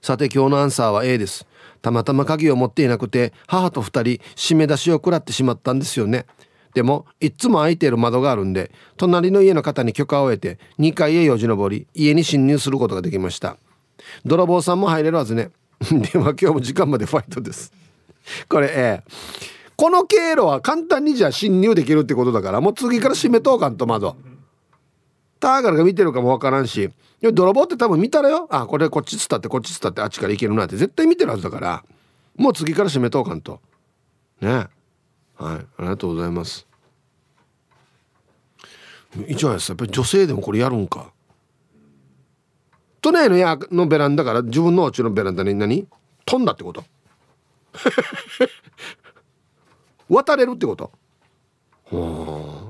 [0.00, 1.46] さて今日のアンサーは A です。
[1.80, 6.26] たまたま鍵を持っていなくて母と2人締め出しを食らってしまったんですよね。
[6.74, 13.56] でもいつも開いている窓があるんで隣の家の方に許可を得て2階へよじ登り家に侵入することができました。
[14.24, 15.50] 泥棒さんも入れるはずね。
[15.90, 17.72] では今日も時間までファイトです。
[18.48, 24.16] これえー、この経路は簡単にじゃあ侵入できるってことだからもう次から閉めとうかんと窓。
[25.40, 26.88] ターガルが見てるかもわからんし
[27.20, 28.46] 泥棒って多分見たらよ。
[28.50, 31.84] あこれこっちつったってこっちつったってあっちから行けるなって絶対見てるはずだから
[32.36, 33.60] もう次から閉めとうかんと。
[34.40, 34.48] ね。
[34.50, 34.81] え
[35.36, 35.56] はい。
[35.56, 36.66] ありがとうございます。
[39.28, 41.12] 一応やっぱり女性でもこれやるんか。
[43.00, 45.86] 都内の家のベランダから自分のお家のベランダに何？
[46.24, 46.84] 飛んだってこと？
[50.08, 50.92] 渡れるってこと？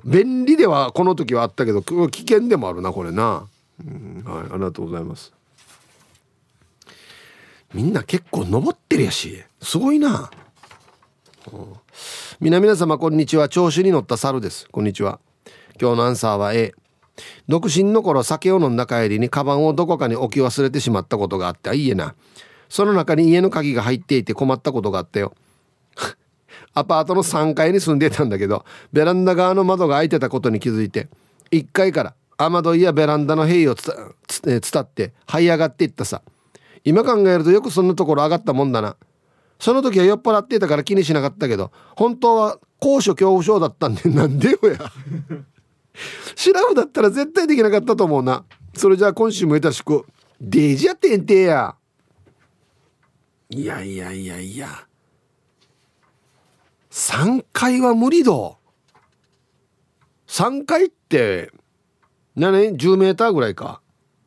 [0.04, 3.46] 便利ではこの時はあったけど危険でもあるなこれな、
[3.86, 4.42] うん、はい。
[4.52, 5.32] ありがとうございます。
[7.74, 10.30] みんな結構登ってるやしすごいな。
[12.40, 13.48] 皆皆様こんにちは。
[13.48, 14.68] 調子に乗った猿です。
[14.70, 15.18] こんにちは。
[15.80, 16.72] 今日のアンサーは A
[17.48, 22.14] 独身の頃酒を飲んだ帰りにカバンをどこかに置き忘れてしまったことがあってあいいえな。
[22.68, 25.34] その中に家の鍵が入っていて困ったことがあったよ。
[26.74, 31.08] アパートの3階に住んでたんだけどベランダ側の窓が開いてたことに気づいて
[31.50, 36.22] 1階から雨どいやベランダの塀を伝って這い上がっていったさ。
[36.84, 38.96] 今考えるとよくそんなところ上がったもんだな。
[39.62, 44.92] その時は酔っ払ってたから気にしなかったけど本当は高所恐怖症だったんで なんでよや。
[46.34, 48.44] シラフだったら絶対できなかったと思うな。
[48.74, 50.04] それじゃあ今週もよろしく。
[50.40, 51.76] デジやってんてや。
[53.50, 54.88] いやいやいやいや。
[56.90, 58.58] 3階は無理ど。
[60.26, 61.52] 3階って
[62.34, 63.80] 何？10メーターぐらいか。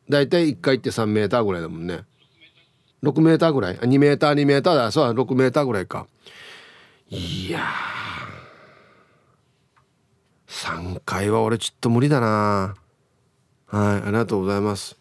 [0.08, 2.06] だいたい1回って3メーターぐらいだもんね。
[3.06, 3.76] 6メーターぐらい。
[3.76, 4.90] 2メーター2メーターだ。
[4.90, 6.06] そうだ6メーターぐらいか。
[7.08, 7.62] いや
[10.48, 12.74] 3回は俺ちょっと無理だな。
[13.68, 14.96] はいありがとうございます。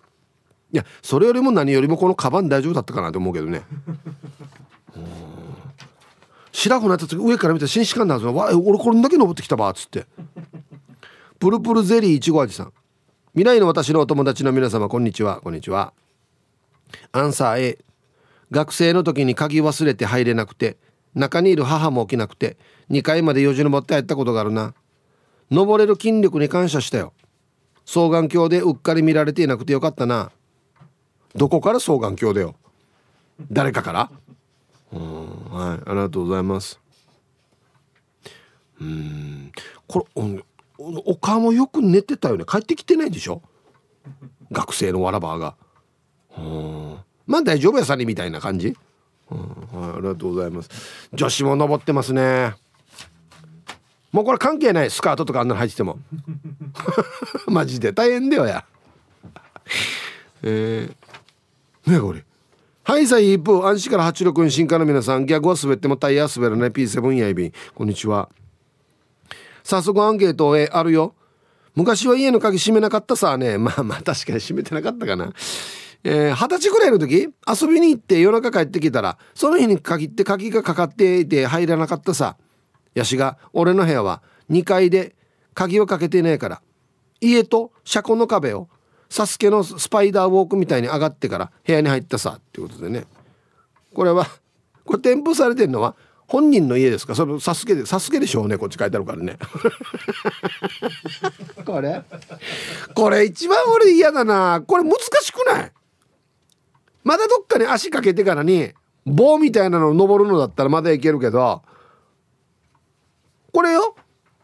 [0.71, 3.63] いやそれよりも何よりもこのカバン大丈夫だったかなと思うけどね。
[6.51, 10.05] 白くなった時上から見た紳士感なんですよ「わ俺これだけ登ってきたば」っつって。
[11.39, 12.73] プルプルゼリーいちご味さん。
[13.33, 15.93] 未来の私のお友達の皆様こんにちはこんにちは。
[17.11, 17.84] アンサー A
[18.55, 20.77] 学生の時に鍵忘れて入れなくて
[21.13, 22.55] 中にいる母も起きなくて
[22.89, 24.73] 2階までよじ登って入ったことがあるな。
[25.51, 27.11] 登れる筋力に感謝したよ。
[27.85, 30.31] 双眼鏡でうっかり見られていなくてよかったな。
[31.35, 32.55] どこから双眼鏡だよ。
[33.51, 34.09] 誰かから？
[34.93, 36.79] うんはいありがとうございます。
[38.79, 39.51] うん
[39.85, 40.43] これ
[40.79, 42.45] お顔もよく寝てたよね。
[42.47, 43.41] 帰ってきてないでしょ？
[44.49, 45.55] 学生のわらばが。
[46.37, 46.97] うん。
[47.27, 48.75] まあ大丈夫やさりみたいな感じ？
[49.31, 49.37] うん。
[49.39, 50.69] はいありがとうございます。
[51.13, 52.55] 女子も登ってますね。
[54.11, 55.99] もうこれ関係ないスカートとかあんなの入ってても。
[57.47, 57.91] マジで。
[57.91, 58.63] 大変だよや。
[60.43, 62.23] えー、ねこれ？
[62.83, 66.71] はいさい一風安心から86新化の皆さん逆は滑ってもタイヤ滑らない。
[66.71, 68.29] P7 やいびんこんにちは。
[69.63, 71.15] 早速アンケートへあるよ。
[71.73, 73.57] 昔は家の鍵閉めなかったさね。
[73.57, 75.33] まあまあ確かに閉めてなかったかな。
[76.07, 82.37] えー、歳ぐらいの時遊びに行って夜中帰ってきたらその日に限って鍵がかかっていて入らなかったさ
[82.93, 85.15] やしが俺の部屋は2階で
[85.55, 86.61] 鍵をかけてねえから
[87.21, 88.69] 家と車庫の壁を
[89.09, 93.05] サスケのスパイダーウォークみたいに上がってから部屋に入ったさっていうことでね。
[93.93, 94.27] これは
[94.83, 95.95] これ添付されてるのは
[96.27, 97.15] 本人の家ですか？
[97.15, 99.37] それサスケでサスケでしょうねこっち書いてあるからね。
[101.65, 102.03] これ
[102.93, 104.61] これ一番俺嫌だな。
[104.67, 105.71] これ難しくない？
[107.05, 108.73] まだどっかに足かけてからに
[109.05, 111.61] 棒みたいなのを登るのだったらまだいけるけど
[113.53, 113.95] これよ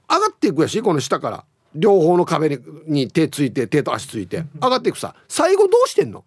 [0.10, 1.44] 上がっていくやしこの下から。
[1.74, 4.44] 両方の壁に手ついて手と足ついて。
[4.62, 5.16] 上がっていくさ。
[5.30, 6.26] 最後どうしてんの？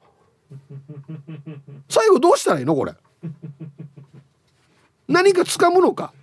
[1.87, 2.75] 最後どうしたらいいの？
[2.75, 2.95] これ。
[5.07, 6.15] 何か掴むのか？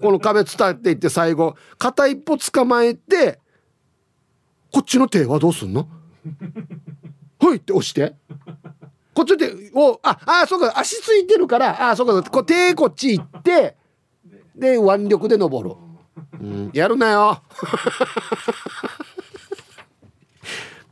[0.00, 1.56] この壁伝っていって最後。
[1.76, 3.38] 片一歩捕まえて
[4.72, 5.86] こっちの手はどうすんの？
[7.38, 8.14] ほいって押して。
[9.14, 13.76] こっちでおああそうか足ついてるからあそうかこ手こっち行って
[14.54, 15.74] で腕力で登る。
[16.40, 16.44] う。
[16.44, 17.42] ん、やるなよ。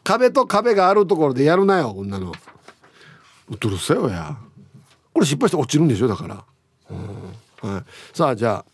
[0.03, 2.33] 壁と壁があるところでやるなよこんなの。
[3.51, 4.37] うとるせよや。
[5.12, 6.45] これ失敗して落ちるんでしょだから、
[6.91, 7.71] うん。
[7.75, 8.71] はい、さあじゃあ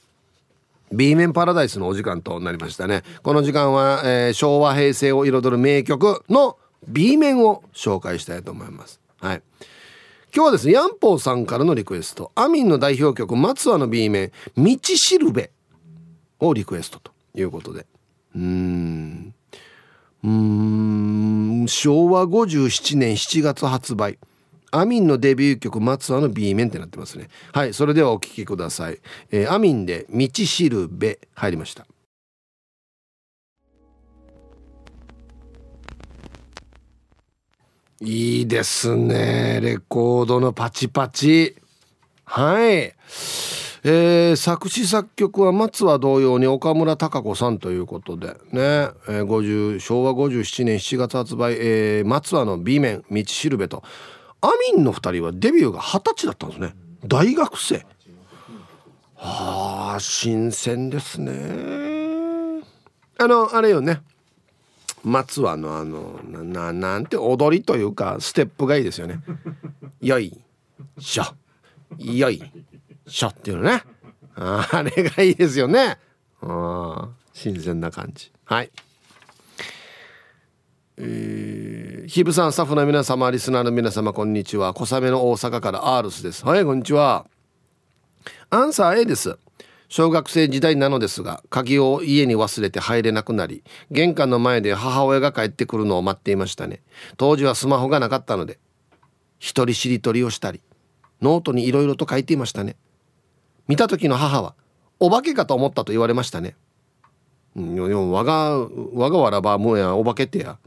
[0.92, 3.02] B 面パラダイスのお時間となりましたね。
[3.22, 9.00] この時間は、えー、昭和平成を彩る名曲の B 面を紹介したいと思います。
[9.24, 9.42] はい。
[10.34, 12.30] 今日はですねヤンポーさんからのリクエスト。
[12.34, 15.50] アミンの代表曲松葉の B 面「道しるべ」
[16.40, 17.86] をリクエストということで。
[18.36, 19.34] うん。
[20.22, 21.64] うん。
[21.66, 24.18] 昭和57年7月発売。
[24.72, 27.28] アミンのデビュー曲松葉の B 面ってなってますね。
[27.52, 28.98] はいそれではお聴きください、
[29.30, 31.86] えー、アミンで道しるべ入りました。
[38.04, 39.60] いいですね。
[39.62, 41.56] レコードのパチパチ。
[42.26, 42.94] はい。
[43.86, 53.82] えー、作詞作曲は松は同様に岡村孝子さんということでね、えー、50昭和57年7月発売、えー、松はの B 面「道しるべ」と。
[54.40, 56.74] アミンの2人はデビューが二十歳だったんですね。
[57.06, 57.86] 大学生。
[59.16, 61.32] はあ新鮮ですね。
[63.18, 64.02] あのあれよね。
[65.04, 69.20] 松はのあのななんて踊りというかステップがいいですよね。
[70.00, 70.40] よい
[70.98, 71.24] しょ。
[71.98, 72.42] よい
[73.06, 73.82] しょっていうのね。
[74.34, 75.98] あれがいいですよね。
[76.40, 78.32] あ新鮮な感じ。
[78.44, 78.70] はい。
[80.96, 84.72] えー、ヒブさんスタッフの皆様リスナーの皆様こんにちは。
[84.74, 86.46] 小雨の大阪からアールスです。
[86.46, 87.26] はいこんにちは。
[88.48, 89.36] アンサー A です。
[89.94, 96.82] 小学生時代なのですが鍵を家に忘れて入れなくなり玄関の前で母親が帰ってくるのを待っていましたね
[97.16, 98.58] 当時はスマホがなかったので
[99.38, 100.62] 一人しりとりをしたり
[101.22, 102.74] ノートにいろいろと書いていましたね
[103.68, 104.56] 見た時の母は
[104.98, 106.56] お化けかと思ったと言われましたね。
[107.54, 110.58] うん、我が我がわらばもうやお化けってや。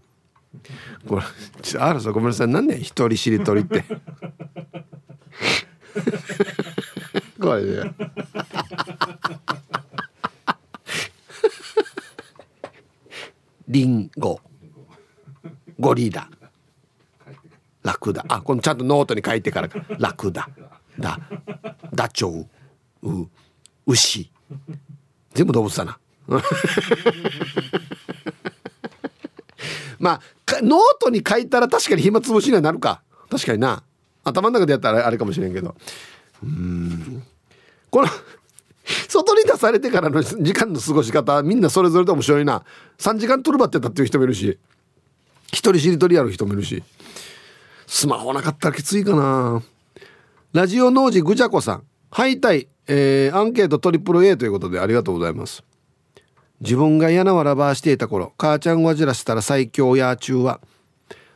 [1.05, 1.23] これ
[1.61, 3.83] ちあるさごめんなさい何ね一人しりとりって。
[7.39, 7.93] これね。
[13.67, 14.39] リンゴ。
[15.79, 16.27] ゴリラ。
[17.83, 20.49] 楽だあこのちゃんとノートに書いてから楽だ
[20.99, 21.19] だ。
[21.93, 22.45] ダチョ
[23.01, 23.21] ウ。
[23.21, 23.29] う。
[23.85, 24.29] 牛。
[25.33, 25.99] 全部動物だな。
[29.99, 30.21] まあ
[30.61, 33.01] ノートに書いたら確かに暇つぶしにはなるか。
[33.29, 33.83] 確かにな。
[34.23, 35.75] 頭の中でやったらあれかもしれんけど。
[36.43, 37.23] うん。
[37.89, 38.07] この
[39.09, 42.63] 外に出されてからの時間の過ごし方みんなそれぞれで面白いな。
[42.97, 44.57] 3時間トルバってたっていう人もいるし
[45.47, 46.83] 一人しりとりやる人もいるし。
[47.85, 49.61] スマホなかったらきついかな。
[50.53, 51.83] ラジオ農事ぐじゃこさん。
[52.11, 55.63] はいたい、えー、アンケートトリプル A ということでありがとうございます。
[56.61, 60.59] 自分が嫌なわらばしていた頃母ちゃんわじらしたら最強や中は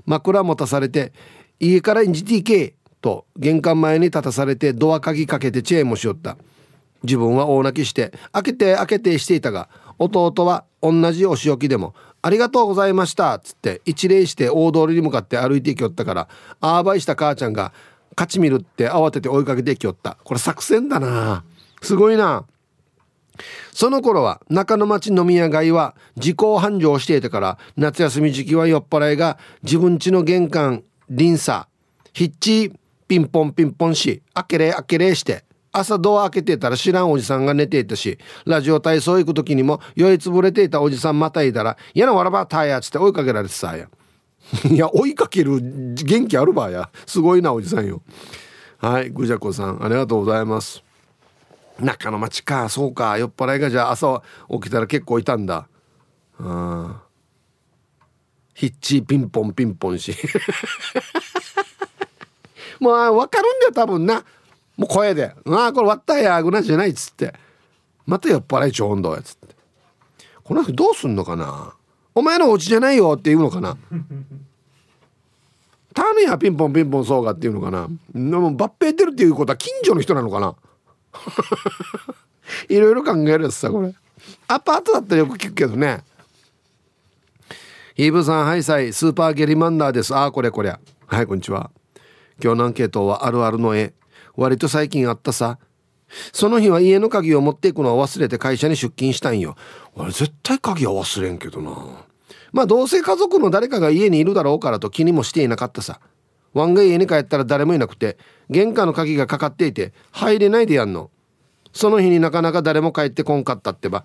[0.06, 1.14] 枕持たされて
[1.60, 6.38] 家から NGTK と玄関前に立たされてドア鍵かけてチェーンもしよった。
[7.04, 16.28] 自分は大泣きして開けて開けてしていたが弟は同じお仕置きでも「ありがとうございました」っつって一礼して大通りに向かって歩いていきよったから
[16.60, 17.72] あーばいした母ちゃんが
[18.18, 20.18] 「勝ち見る」って慌てて追いかけていきよった。
[20.24, 21.44] これ作戦だな。
[21.82, 22.46] すごいな。
[23.74, 31.66] その頃は中の町飲み屋街は時効繁盛していたから夏休み時期は酔っ払いが自分家の玄関臨鎖
[32.14, 32.74] ヒッチ
[33.08, 43.88] ピンポンピンポンし開けれ開けれして朝ドア開けてたら知らんおじさんが寝ていたしラジオ体操行く時にも酔いつぶれていたおじさんまたいだら「嫌なわらばたや」つって追いかけられてさや。
[44.70, 46.90] いや追いかける元気あるばや。
[47.06, 48.02] すごいなおじさんよ。
[48.80, 50.84] はいぐじゃこさんありがとうございます。
[51.80, 55.68] 中の町かそうか酔っ払いがじゃあ朝起きたら結構いたんだ。
[56.40, 56.96] うん
[58.54, 60.16] ヒッチピンポンピンポンし。
[62.80, 64.24] もう分かるんだよ多分な。
[64.78, 67.34] もう声で「ああこれ割ったやぐなじゃない」っつって
[68.06, 69.56] また酔っ払いちょんどやつって
[70.44, 71.74] この人どうすんのかな？
[72.14, 73.78] お前のお家じゃないよって言うのかな
[75.94, 77.88] ターヌやピンポンピンポンそうがっていうのかな？
[78.14, 80.56] でも抜兵出るっていうことは近所の人なのかな？
[82.70, 83.94] いろいろ考えるやつさこれ。
[84.48, 86.04] アパートだったらよく聞くけどね。
[87.96, 90.16] ヒーブさんハイサイスーパーゲリマンダーです。
[90.16, 90.70] ああこれこれ
[91.08, 91.72] はいこんにちは。
[92.44, 93.94] 今日のアンケートはあるあるの絵。
[94.36, 95.60] 割と最近あったさ。
[96.34, 99.56] その日は家の鍵を持っていくのを忘れて会社に出勤したんよ。
[99.96, 102.06] 俺絶対鍵は忘れんけどな。
[102.52, 106.00] まあどうせ家族の誰かが家にいるだろうからと気にもしていなかったさ。
[106.54, 108.18] ワンが家に帰ったら誰もいなくて
[108.50, 111.10] 玄関の鍵がかかっていて入れないでやんの。
[111.74, 114.04] その日になかなか誰も帰ってこんかったってば。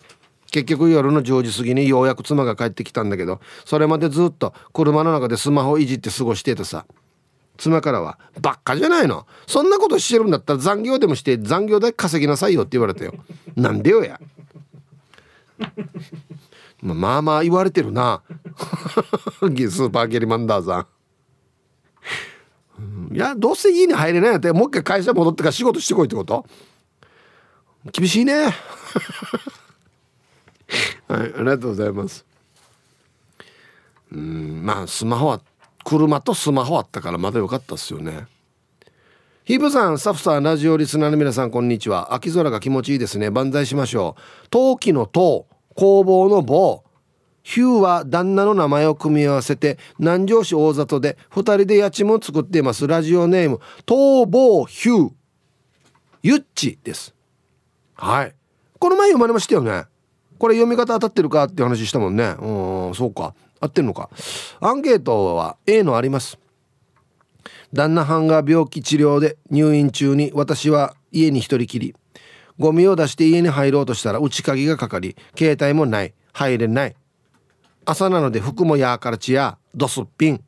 [0.53, 6.87] 結局夜の10時過ぎにようやく妻が帰ってきたんだけどそれまでずっと車の中でスマホをいじって過ごしててさ。
[7.57, 9.27] 妻からは「ばっかじゃないの。
[9.47, 13.15] そんなことしてるんだったら残業でもして残業代稼ぎなさいよ」って言われたよ。
[13.57, 14.21] なんでよや。
[16.83, 18.23] まあまあ言われてるな。
[18.29, 20.87] スーパーゲリマンダーさ
[22.81, 23.15] ん。
[23.15, 26.45] いやどうせ家に入れないやってもう一回会社戻ってから仕事してこいってこと？
[27.91, 28.45] 厳しいね。
[28.45, 28.53] はい
[31.09, 32.27] ありがとうございます。
[34.13, 35.41] うんまあスマホは
[35.87, 38.27] 車とスマホあったからまだ良かったっすよね
[39.45, 42.13] ヒブさん、スタッフさん、ラジオリスナーの皆さん、こんにちは。
[42.13, 43.31] 秋空が気持ちいいですね。
[43.31, 44.49] 万歳しましょう。
[44.49, 46.83] 陶器の陶、工房の棒。
[47.45, 52.89] ヒューは旦那の名前を組み合わせて、南城市大里で二人で家賃を作っています。
[52.89, 55.13] ラジオネーム、逃亡ヒュー。
[56.25, 57.15] ゆっちです。
[57.95, 58.35] はい。
[58.81, 59.85] この前読まれましたよね。
[60.41, 62.35] これ読み方当たってるかって話したもんね。
[62.41, 63.33] うん、そうか。
[63.61, 64.11] 合ってんのか。
[64.61, 66.39] アンケートは A のあります。
[67.73, 71.95] 旦那はんが病気治療で入院中に私は家に一人きり。
[72.59, 76.15] ゴミを出して家に入ろうとしたら内鍵がかかり携帯もない。
[76.33, 76.97] 入れない。
[77.87, 80.45] 朝なので服もやーからちやドスッピン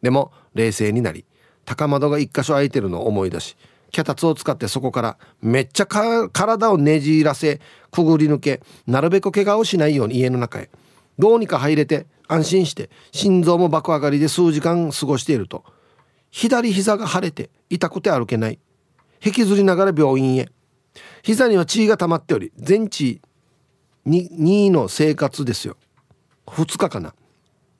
[0.00, 1.26] でも冷静になり
[1.66, 3.56] 高窓が一箇所空いてるのを思い出し
[3.90, 10.70] 脚立を使ってそこからめっちゃ体をねじらせくぐり抜けなるべく怪我をしないように家の中へ。
[11.18, 15.64] どうにか入れて安心して心臓も爆上がりで数時間過ごしていると。
[16.30, 18.58] 左膝が腫れて痛くて歩けない。
[19.24, 20.48] 引きずりながら病院へ。
[21.22, 23.20] 膝には血が溜まっており全治
[24.06, 25.76] 2, 2の生活ですよ。
[26.46, 27.14] 2日かな。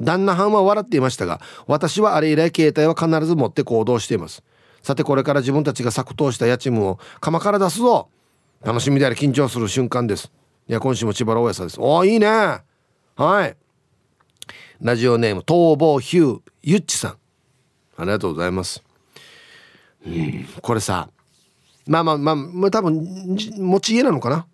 [0.00, 4.42] 旦那はんは笑っていましたが私はあれ以来携帯は必ず持って行動しています。
[4.82, 8.08] さてこれから自分たちが作刀した家賃を釜から出すぞ。
[8.64, 10.32] 楽しみであり緊張する瞬間です。
[10.68, 11.80] いや今週も千葉大家さんです。
[11.80, 12.67] おおいいね。
[13.18, 13.56] はい。
[14.80, 17.10] ラジオネーム逃亡ヒューゆっちさん。
[17.96, 18.80] ありがとうございます。
[20.06, 21.10] うん、これさ、
[21.88, 24.46] まあまあまあ、まあ、多分、持ち家なのかな？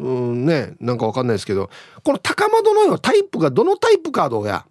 [0.00, 1.70] うんね、なんかわかんないですけど、
[2.02, 4.66] この高窓のよタイプがどのタイプかどうや。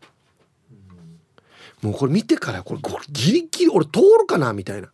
[1.82, 4.52] もうこれ見てからこれこれギリギリ俺通るかな？
[4.52, 4.92] みたいな。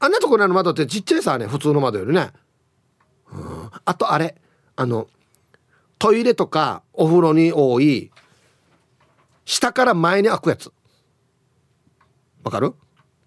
[0.00, 2.28] あんなところの窓ってちっちゃいさね普通の窓よりね。
[3.32, 3.70] うん。
[3.86, 4.36] あとあれ。
[4.76, 5.08] あの
[6.00, 8.10] トイレとかお風呂に多い
[9.44, 10.72] 下から前に開くやつ。
[12.42, 12.74] わかる？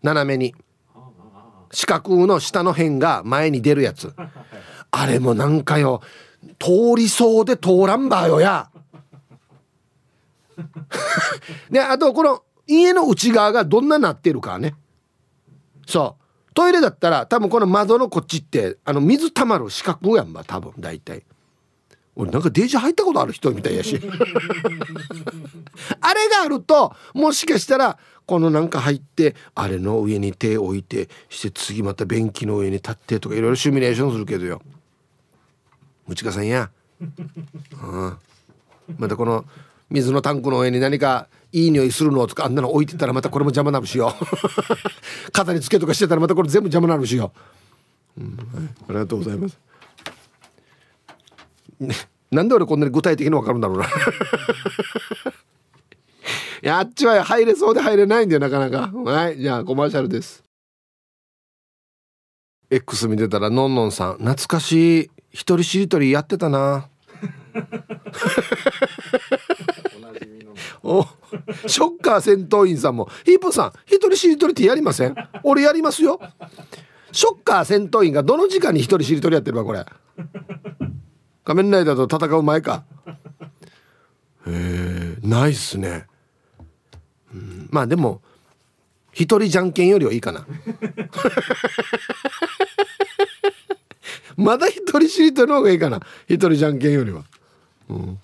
[0.02, 0.56] 斜めに。
[1.72, 4.14] 四角の下の辺が前に出るやつ。
[4.90, 6.02] あれもなんかよ
[6.60, 8.72] 通りそうで通らんばよや。
[11.70, 14.74] で あとこの家の内側がどんななってるかね。
[15.86, 16.54] そう。
[16.56, 21.24] トイレだったら多分この窓のこっちってあの水たまる四角やんば多分大体。
[22.16, 24.00] 俺なんかデージ入ったことある人みたいやし。
[26.02, 34.62] あれがあるともしかしたらこのなんか入ってあれの上に手を置いてして次また便器の上に立ってとかいろいろシミュレーションするけどよ。
[36.08, 36.70] ムチカさんや、
[37.02, 38.18] うん、
[38.98, 39.46] またこの
[39.90, 44.14] 水のタンクの上に何かいい匂いするのとかあんなの置いてたらまたこれも邪魔なるしよ。
[45.32, 47.32] 肩につけとかしてたらまたこれ全部邪魔なるしよ、
[48.18, 48.38] うん、
[48.88, 49.58] ありがとうございます、
[52.32, 53.86] なんで俺こんなに具体的に分かるんだろうな。
[56.64, 58.90] いやあっちは入れそうで入れないんだよなかなか。
[58.94, 60.44] はいじゃあコマーシャルです。
[62.70, 65.10] X 見てたらのんのんさん懐かしい。
[65.32, 66.88] 一人しりとりやってたな。
[70.84, 71.06] お
[71.68, 75.16] ショッカー戦闘員さんもヒープさん一人しりとりってやりません？
[75.44, 76.20] 俺やりますよ。
[77.12, 79.86] ショッカー戦闘員がどの時間に一人しりとりやってるわこれ
[81.44, 82.84] 仮面ライダーと戦う前か。
[84.48, 86.06] へえないっすね、
[87.34, 88.22] うん、まあでも
[89.14, 90.46] 一人じゃんけんよりはいいかな。
[94.36, 96.02] まだ一人しりとりの方がいいかな。
[96.28, 97.24] 一人じゃんけんよりは。
[97.90, 98.20] うん。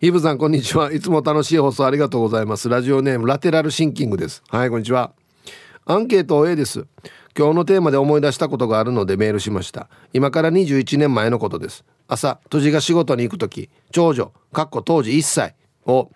[0.00, 0.92] イブさんこんにちは。
[0.92, 2.68] いつも楽しい放送ありがとうございます。
[2.68, 4.42] ラジオネームラテラルシンキングです。
[4.48, 5.12] はいこんにちは。
[5.86, 6.86] アンケート A です。
[7.38, 9.88] 今日のテーマで思い出したことがあるのでメールしました。
[10.12, 11.84] 今から21年前のことです。
[12.08, 15.54] 朝辻が仕事に行く時長女かっこ当時1歳
[15.86, 16.10] を、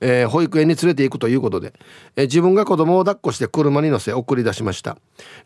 [0.00, 1.72] えー、保育園に連れて行くということで、
[2.16, 4.98] えー、自分が子供を抱っこして車に乗せ送り出しました。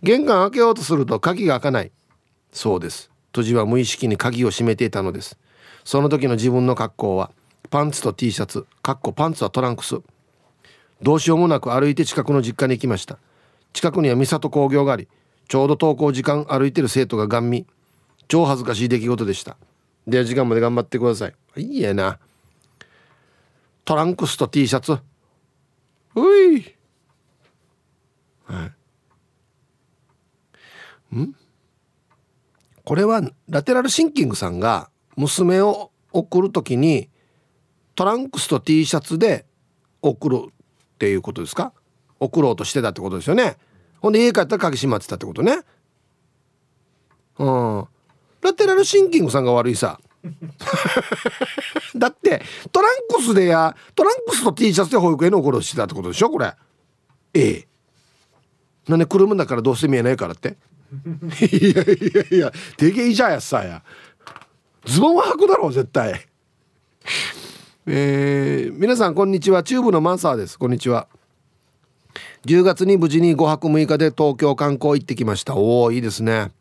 [0.03, 1.93] 玄関開けようとすると鍵が開かない。
[2.51, 3.11] そうです。
[3.35, 5.37] 辻は無意識に鍵を閉めていたのです。
[5.85, 7.31] その時の自分の格好は
[7.69, 9.97] パンツと T シャツかっこパンツはトランクス。
[11.03, 13.19] どうしようもなく歩いて近くの実家に行きました。
[13.75, 15.09] 近くには三郷工業があり
[15.47, 17.67] ちょうど登校時間歩いてる生徒がガン見。
[18.27, 19.59] 超恥ずかしい出来事でした。
[20.07, 21.35] では時間まで頑張ってください。
[21.61, 22.19] いいやな。
[23.85, 24.93] トランクスと T シャツ。
[24.93, 24.99] う
[26.55, 26.75] い。
[28.47, 28.71] は
[31.13, 31.17] い。
[31.17, 31.37] ん？
[32.85, 37.11] これはラテラルシンキングさんが娘を送る時に
[37.95, 39.45] トランクスと T シャツで
[40.01, 40.51] 送るっ
[40.99, 41.75] ていうことですか？
[42.25, 43.57] 送ろうとしてたってことですよね。
[44.01, 45.61] ほんで家帰ったら鍵閉まってたってことね。
[47.39, 47.87] うん。
[48.43, 49.99] ラテラルシンキングさんが悪いさ。
[51.97, 56.55] だってトランクスでやトランクスと T シャツで保育園の送ろうとしてたってことでしょこれ。
[57.35, 57.69] ええ。
[58.89, 60.57] なんで車だからどうせ見えないからって？
[61.51, 63.83] いやいやいやでけいじゃやさや。
[64.85, 66.27] ズボンは履くだろう絶対。
[67.87, 69.63] えー、皆さんこんにちは。
[69.63, 70.59] チューブのマンサーです。
[70.59, 71.09] こんにちは。
[72.47, 75.57] 10月に無事に5泊6日で東京観光行ってきました。
[75.57, 76.53] おおいいですね。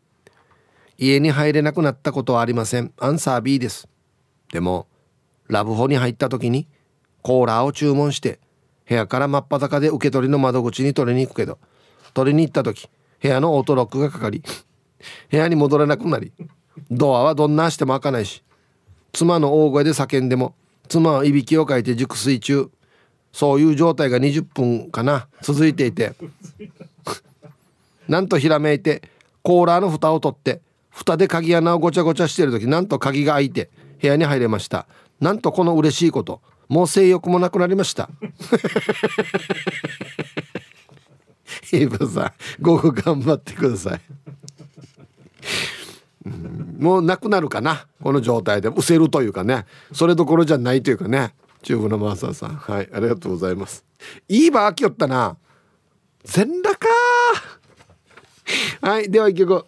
[0.96, 2.92] 家に入れなくなったことはありません。
[2.98, 3.86] アンサー B です。
[4.52, 4.86] でも
[5.48, 6.68] ラブホに入った時に
[7.22, 8.38] コーラを注文して
[8.88, 11.58] 部屋から真っ裸で受け取りの窓口に取りに行くけど
[12.14, 12.88] 取りに行った時
[13.20, 14.42] 部屋のオートロックがかかり
[15.30, 16.32] 部屋に戻れなくなり
[16.90, 18.42] ドアはどんなしても開かないし
[19.12, 20.54] 妻の大声で叫んでも
[20.88, 22.70] 妻はいびきをかいて熟睡中。
[23.34, 25.26] そういう状態が20分かな。
[25.42, 26.14] 続いていて。
[28.08, 29.02] なんとひらめいて
[29.42, 30.60] コーラーの蓋を取って
[30.90, 33.70] 蓋で鍵穴をごちゃごちゃしている時なんと鍵が開いて
[34.00, 34.86] 部屋に入れました。
[35.20, 36.40] なんとこの嬉しいこと。
[36.68, 38.08] もう性欲もなくなりました。
[41.72, 42.32] イブさん
[42.62, 44.00] 午後頑張ってください。
[46.78, 47.86] もうなくなるかな。
[48.00, 48.68] この状態で。
[48.68, 49.66] 失せるというかね。
[49.92, 51.34] それどころじゃないというかね。
[51.64, 52.50] チューブのマーサーさん。
[52.50, 53.84] はいありがとうございます。
[54.28, 55.36] いいバーきよったな。
[56.22, 56.88] 全裸か。
[58.82, 59.64] はいでは一曲。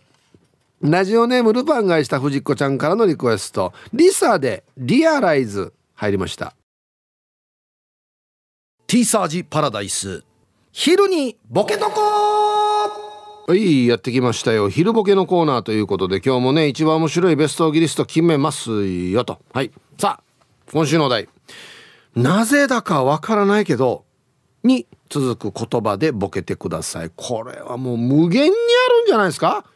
[0.82, 3.72] ラジオネームルパンがした藤子ちゃんからのリクエスト。
[3.94, 6.55] リサでリアライズ入りました。
[8.86, 10.22] ティーサージパラダイス。
[10.70, 12.03] 昼にボケとこ
[13.49, 14.68] はいやってきましたよ。
[14.68, 19.38] 昼ボケのコーナーということで今日もね一番面白いベストギリスト決めますよと。
[19.55, 20.22] はいさあ
[20.70, 21.28] 今週のお題
[22.17, 24.07] なぜだかわからないけど
[24.64, 27.11] に続く言葉でボケてください。
[27.14, 29.67] これはもう無限にあるんじゃないですか？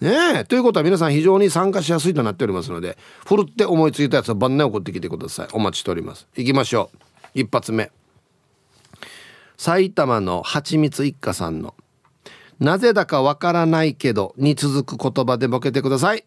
[0.00, 0.44] ねえ。
[0.44, 5.48] ということは皆さん非常に参加しやすいとなっておりますのでふるって思いついたやつは晩年送ってきてください。
[5.52, 6.26] お待ちしております。
[6.36, 6.98] いきましょう。
[7.34, 7.92] 一発目。
[9.56, 11.76] 埼玉のはちみつ一家さんの
[12.58, 16.24] 「なぜだかわからないけど」に続く言葉でボケてください。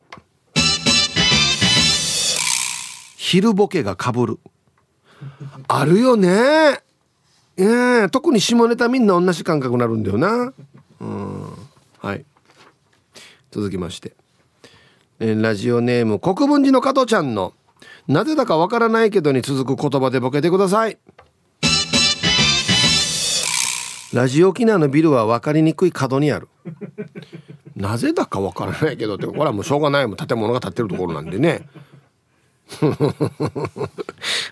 [3.18, 4.40] 昼ボケがかぶる。
[5.68, 6.82] あるよね。
[7.58, 7.64] え。
[8.06, 10.54] ー、特に下ネタみんな同じ感覚になるんだよな。
[11.00, 11.52] うん。
[12.00, 12.26] はい。
[13.52, 14.14] 続きまして、
[15.20, 17.54] えー、ラジオネーム国分寺の加藤ちゃんの
[18.08, 20.98] 「なぜだかわからないけど」に続く言葉でボケてください。
[24.14, 26.48] ラジオ沖縄のビルは分かりにくい角にある。
[27.76, 30.08] なぜだか分からないけどってこれはもうしょうがない。
[30.08, 31.68] もん建物が建ってるところなんでね。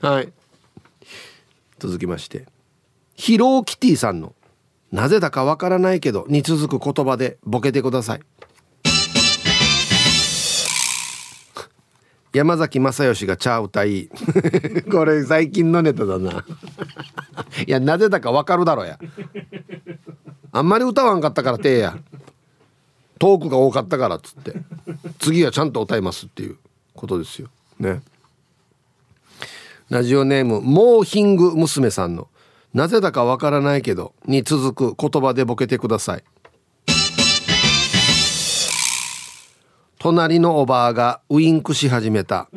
[0.02, 0.32] はい。
[1.80, 2.46] 続きまして
[3.16, 4.34] ヒローキティさんの
[4.92, 8.22] 「なぜだか分からないけど」に続く言葉でボケてください。
[12.34, 14.10] 山崎正義がチャー歌い
[14.92, 16.46] これ最近のネタだな。
[17.66, 19.00] いやなぜだかわかるだろや。
[20.52, 21.98] あんまり歌わんかったからてや。
[23.20, 24.54] トークが多かったからっつって。
[25.20, 26.58] 次はちゃんと歌いますっていう
[26.94, 27.50] ことですよ。
[27.80, 28.02] ね。
[29.90, 32.28] ラジオネームモーヒング娘さんの
[32.74, 36.24] 「なぜだかわからないけど」に続く言葉でボケてください。
[40.00, 42.48] 隣のおばあがウインクし始めた。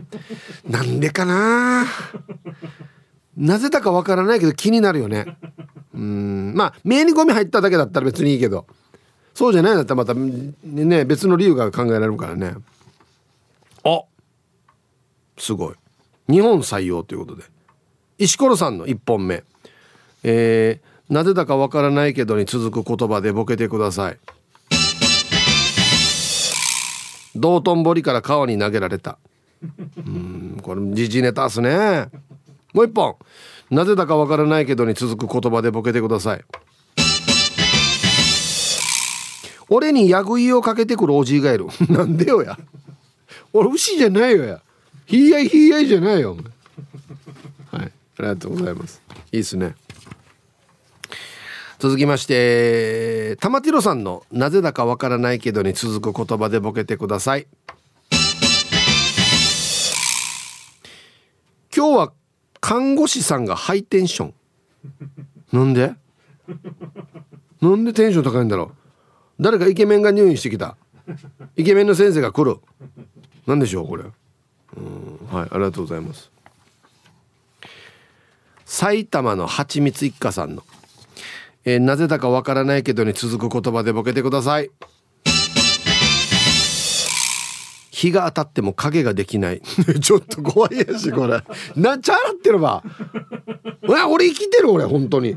[0.69, 1.87] なんでかな？
[3.37, 5.39] なぜだかわからないけど気になるよね。
[5.95, 8.67] うんまあ目にゴミ入っただけだったら別にいいけど。
[9.35, 12.55] そうじゃないんだったらまたね別の理由が考えられるからね。
[13.85, 14.03] あ
[15.39, 15.75] すごい。
[16.29, 17.45] 日本採用ということで。
[18.19, 19.45] 石ころさんの1本目。
[20.23, 24.19] えー、なぜだかわからないけどに続く言葉でボケてください。
[27.35, 29.19] 道頓堀から川に投げられた。
[29.97, 32.09] うんこれ時事ネタっすね。
[32.75, 33.17] もう一本。
[33.71, 36.45] なぜだかわからないけどに続く言葉でボケてください。
[39.71, 41.67] 俺にヤグイをかけてくるおじいがいる。
[41.89, 42.59] なんでよや。
[43.53, 44.63] 俺牛じゃないよや。
[45.09, 46.37] ひいやいひいやいじゃないよ
[47.73, 47.83] はい。
[47.83, 47.91] あ
[48.21, 49.01] りがとうございます。
[49.33, 49.75] いいっすね。
[51.79, 57.47] 続きまして玉ティロさんの「なぜだかわからないけど」に続く言葉でボケてください。
[61.75, 62.13] 今日は
[62.61, 64.35] 看護師さんがハイテンション。
[65.53, 65.95] なんで？
[67.63, 68.73] なんでテンション高いんだろ
[69.39, 69.43] う？
[69.43, 70.77] 誰かイケメンが入院してきた。
[71.57, 72.59] イケメンの先生が来る。
[73.47, 74.05] 何でしょうこれ
[74.79, 75.37] うん。
[75.39, 76.31] はいありがとうございます。
[78.65, 80.63] 埼玉のはちみつ一家さんの
[81.65, 84.71] 「えー、なぜだかわからないけどに続く言葉でボケてください。
[87.91, 89.61] 日が当たっても影ができない。
[90.01, 91.43] ちょっと怖いやしこれ。
[91.75, 92.85] なちゃらってるば
[94.09, 95.37] 俺生きてる俺本当に。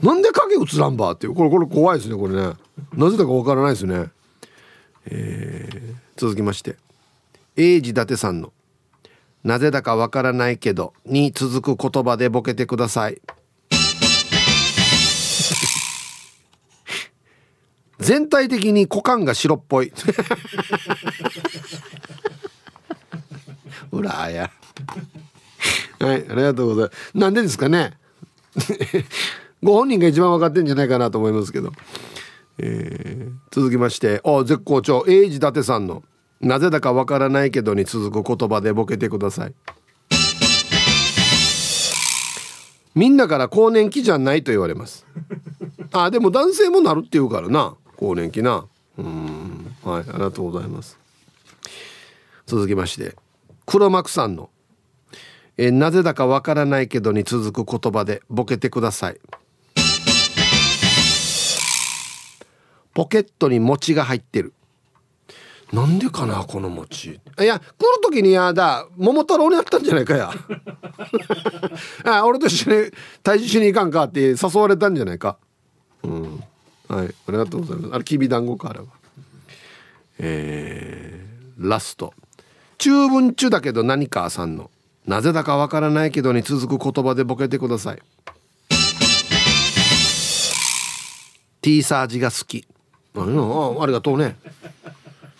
[0.00, 1.34] なんで影映らんばっていう。
[1.34, 2.52] これこれ怖いですねこれね。
[2.92, 4.10] なぜだかわからないですね。
[5.06, 6.76] えー、続きまして
[7.56, 8.52] 英治伊達さんの
[9.44, 13.20] 「なぜだかわからないけど」に続く言葉でボケてください。
[18.00, 19.90] 全体的に股間が白っぽい。
[23.90, 24.50] ほらや。
[26.00, 27.16] はいありがとうございます。
[27.16, 27.96] なんでですかね。
[29.62, 31.72] ご本人が一番分かってんじゃないかなと思いますけど、
[32.58, 35.04] えー、続きましてお絶好調。
[35.08, 36.02] 英治伊達さんの
[36.44, 39.54] 「なぜだかわからないけど」に続く言葉でボケてください。
[42.94, 45.04] みんなから更年期じゃないと言われます。
[45.92, 47.74] あでも男性もなるって言うからな。
[47.96, 48.66] 更年期な。
[48.98, 49.74] うん。
[49.82, 50.98] はいありがとうございます。
[52.46, 53.16] 続きまして
[53.66, 54.50] 黒幕さんの
[55.56, 59.20] 「えなぜだかわからないけど」に続く言葉でボケてください。
[62.92, 64.52] ポケットに餅が入ってる。
[65.72, 67.10] なんでかなこの餅。
[67.10, 67.68] いや来る
[68.02, 70.30] 時にやだ桃太郎にあったんじゃないかや。
[72.04, 72.76] あ俺と一緒に
[73.22, 75.36] 退治しに行かんかって誘われたんじゃないか。
[76.02, 76.44] うん。
[76.88, 77.06] はい。
[77.06, 77.94] ありがとうございます。
[77.94, 78.86] あれきびだんごかあれは。
[80.18, 82.12] えー、ラスト。
[82.78, 84.70] 中文中だけど何かさんの。
[85.06, 88.02] なぜだかわからないけどに続く言葉でボケてください。
[91.62, 92.66] T サージが好き。
[93.16, 93.22] あ
[93.82, 94.36] ありがとうね。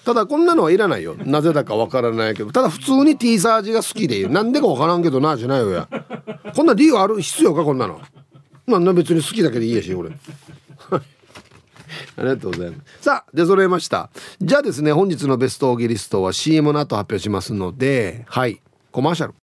[0.05, 1.17] ただこんなのはいらないよ。
[1.25, 2.53] なぜだかわからないけど。
[2.53, 5.89] ただ普通に T サージが好きでなんでかわからんけどなじゃないよや。
[6.55, 8.01] こんな理由ある必要かこんなの。
[8.67, 10.11] まあ別に好きだけでいいやし俺。
[12.17, 13.03] ありがとうございます。
[13.03, 14.11] さあ出揃えました。
[14.41, 18.61] じゃあですね本日のベストオーギリストは CM の後発表しますのではい。
[18.91, 19.35] コマーシャル。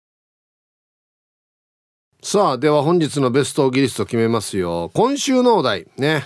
[2.23, 4.91] さあでは本日のベストオーギリスト決めますよ。
[4.93, 5.87] 今週のお題。
[5.97, 6.23] ね。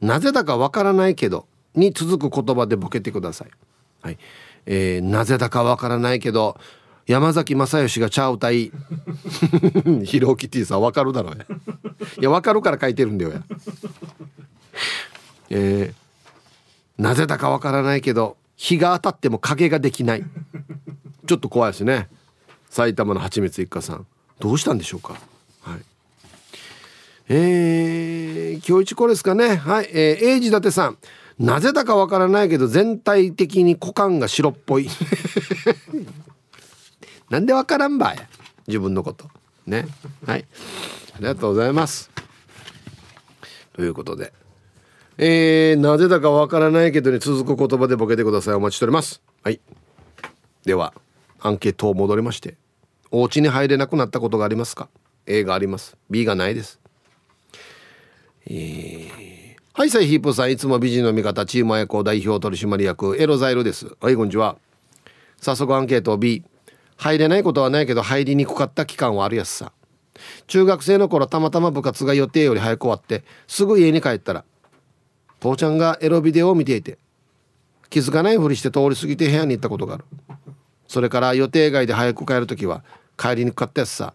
[0.00, 1.46] なぜだかわからないけど。
[1.74, 3.50] に続く言葉でボケてください。
[4.02, 4.18] はい。
[4.66, 6.58] えー、なぜだかわからないけど
[7.06, 8.72] 山崎正義がチャー歌い
[10.04, 11.46] ヒロキティさんわかるだろうや。
[12.20, 13.42] いやわかるから書いてるんだよや。
[15.50, 20.24] えー、なぜだかわからないけど日が当たっても影ができない。
[21.26, 22.08] ちょっと怖いですね。
[22.68, 24.06] 埼玉のはちみつ一家さん。
[24.38, 25.14] どうしたんでしょうか。
[25.62, 25.80] はい。
[27.28, 29.56] えー、今日一これですかね。
[29.56, 30.98] はい、えー、英治伊達さん。
[31.40, 34.88] なぜだかわからないけど全体的に股間が白っぽい。
[37.30, 38.28] なんでわからんばや
[38.66, 39.26] 自分のこと。
[39.66, 39.86] ね。
[40.26, 40.44] はい。
[41.14, 42.10] ありがとうございます。
[43.72, 44.34] ということで。
[45.16, 48.54] えー、なぜだかわからないけどに続く言葉でボケてください。
[48.54, 49.22] お待ちしております。
[49.42, 49.60] はい。
[50.66, 50.92] では
[51.38, 52.58] アンケートを戻りまして
[53.10, 54.90] お家に入れなくなったことがありますか
[55.24, 55.96] ？A があります。
[56.10, 56.80] B がないです。
[58.46, 59.39] えー、
[59.72, 63.94] はいサイヒープさんいつも美人の味方チームアエコ代表取締役エロザイルです。
[64.00, 64.56] はいこんにちは。
[65.40, 66.42] 早速アンケート B
[66.96, 69.72] 入れないことはないけど入りにくかった期間はあるやつさ。
[70.48, 74.44] 中学生の頃たまたま部活が予定より早く終わってすぐ家に帰ったら
[75.38, 76.98] 父ちゃんがエロビデオを見ていて
[77.90, 80.04] 気づかないふりして通り過ぎて部屋に行ったことがある。
[80.88, 82.82] それから予定外で早く帰る時は
[83.16, 84.14] 帰りにくかったやつさ。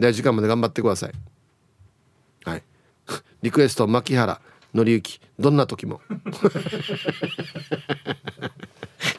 [0.00, 1.12] 大時間まで頑張ってください。
[2.44, 2.62] はい。
[3.42, 4.40] リクエスト牧原。
[4.74, 6.00] 紀之どんな時も。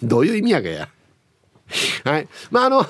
[0.03, 0.89] どういう意味やがや。
[2.03, 2.27] はい。
[2.49, 2.85] まああの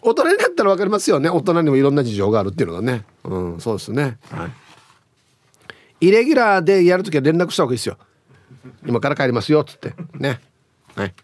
[0.00, 1.30] 大人になったら分かりますよね。
[1.30, 3.04] 大人にもいろんな事情があるっていうのがね。
[3.24, 4.18] うんそうですね。
[4.30, 4.46] は
[6.00, 6.06] い。
[6.08, 7.96] イレギュラーでやるときは連絡した方がいいですよ。
[8.86, 9.94] 今から帰りますよっつって。
[10.18, 10.40] ね。
[10.96, 11.14] はい。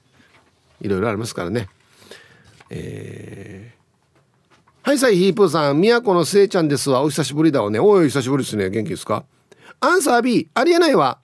[0.81, 1.69] いろいろありますからね。
[2.71, 5.81] えー、はいさいヒープーさん。
[5.81, 7.03] 宮古のせいちゃんですわ。
[7.03, 7.81] お久しぶりだわね。
[7.81, 8.71] おい久しぶりですね。
[8.71, 9.25] 元気ですか？
[9.81, 11.19] アンサー B ありえないわ。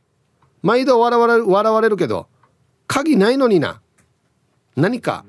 [0.62, 2.28] 毎度笑われる笑われるけど
[2.86, 3.80] 鍵ないのにな。
[4.76, 5.24] 何か。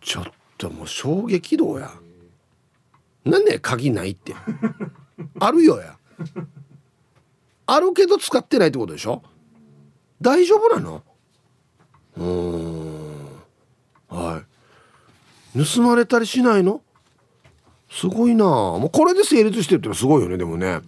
[0.00, 0.24] ちょっ
[0.56, 1.90] ともう衝撃度や。
[3.24, 4.34] なんで鍵ないって。
[5.40, 5.96] あるよや。
[7.66, 9.22] あるけど使ってないってことでしょ。
[10.22, 11.02] 大丈夫なの？
[12.16, 13.26] うん。
[14.08, 14.42] は
[15.54, 15.64] い。
[15.74, 16.80] 盗まれたりしないの？
[17.90, 18.44] すごいな。
[18.44, 20.80] もうこれで成立してるってのはすごいよねでもね。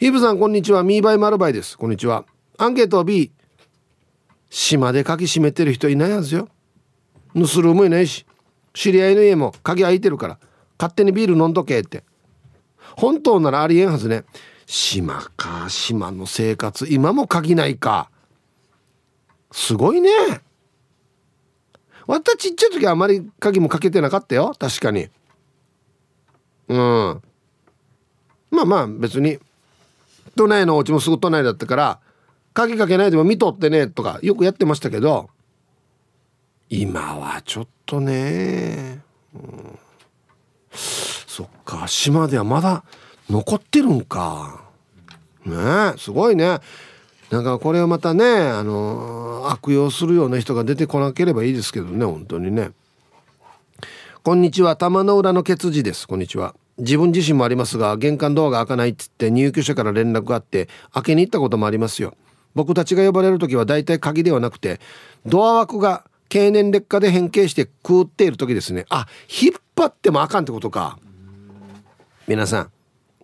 [0.00, 0.82] ヒブさんこんにちは。
[0.82, 1.76] ミーバイマルバイです。
[1.76, 2.24] こんにちは。
[2.56, 3.32] アンケート B
[4.48, 6.48] 島で鍵閉めてる人いないはずよ。
[7.34, 8.24] 盗るもいないし。
[8.72, 10.38] 知り合いの家も鍵開いてるから
[10.78, 12.02] 勝手にビール飲んどけって。
[12.96, 14.24] 本当ならありえんはずね。
[14.64, 18.10] 島か島の生活今も鍵ないか。
[19.52, 20.08] すごいね。
[22.06, 24.54] 私ちっちゃい時はあまり鍵もかけてなかったよ。
[24.58, 25.08] 確かに。
[26.68, 26.78] うん。
[28.50, 29.38] まあまあ別に
[30.40, 32.00] 都内のお家もすぐ都内だったから
[32.54, 35.28] 鍵かけないでも見とってねとかよくやってましたけど
[36.70, 39.02] 今はちょっとね、
[39.34, 39.78] うん、
[40.72, 42.84] そっか島ではまだ
[43.28, 44.64] 残ってるんか。
[45.44, 46.60] ねすごいね。
[47.30, 52.70] なんかこれをまたねあの悪用するような人が出てこなければいいですけどね本当にね。
[54.22, 54.74] こんにちは。
[54.76, 56.08] 玉の裏のケツジです。
[56.08, 56.54] こんにちは。
[56.80, 62.14] 自分自身もありますが玄関ドアが開かないっつって入居者から連絡があって開けに行ったこともありますよ。
[62.54, 64.80] 僕たちが呼ばれる時は大体鍵ではなくて
[65.24, 68.86] ドア枠が経年劣化で変形して食っている時ですね。
[68.88, 70.98] あ引っ張ってもあかんってことか。
[72.26, 72.70] 皆さん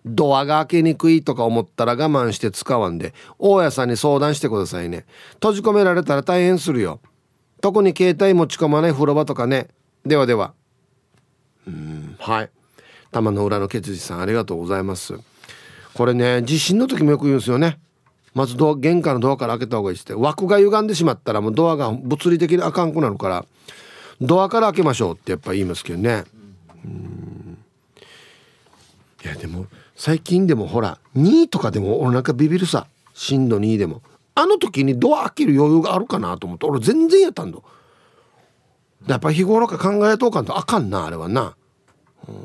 [0.05, 5.05] ドアが開けにくいとか思ったら我慢して使わんで大家さんに相談してくださいね。
[5.33, 6.99] 閉じ込められたら大変するよ。
[7.61, 9.67] 特に携帯持ち込まない風呂場とかね。
[10.05, 10.53] ではでは。
[11.67, 12.49] うんはい。
[13.11, 15.15] 玉の裏のケツジさんありがとうございます。
[15.93, 17.79] これね地震の時もよく言うんですよね。
[18.33, 20.13] まずド玄関のドアから開けた方がいいって。
[20.13, 23.45] 枠が歪んでしまったらもうドアが物理的にあかんくなるから
[24.21, 26.23] ドアから開けましょうってやっぱ言いますけどね。
[26.85, 27.57] うん。
[29.23, 29.65] いやでも
[29.95, 32.87] 最近でもほら2とかでも俺なんかビビるさ。
[33.13, 34.03] 震度2でも。
[34.35, 36.67] あの時にドア開ける余裕があるかなと思って。
[36.67, 37.57] 俺全然やったんだ。
[39.07, 41.55] やっぱ日頃から考えとうかんとあかんなあれはな。
[42.27, 42.35] うん。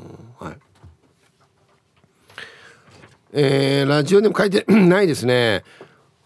[0.43, 0.57] はい。
[3.33, 5.63] えー、ラジオでも書いて ないですね。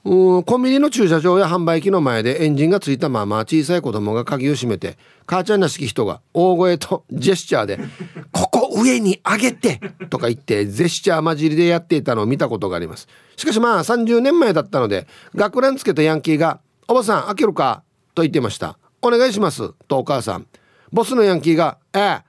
[0.04, 7.78] うんコンビニの駐車場や販売機の前でエンジンがついたまま小さい子供が鍵を閉めて母ちゃんらしき人が大声とジェスチャーで
[8.32, 13.10] 「ここ上に上げてとか言ってジェスチャー混じりでやっていたのを見たことがあります。
[13.36, 17.84] しかしまあ30年前だったので学ランつけたヤンキーが「おばさん開けるか?」
[18.16, 20.48] と言ってました「お願いします」とお母さん。
[20.94, 22.24] ボスのヤンキーが「ええ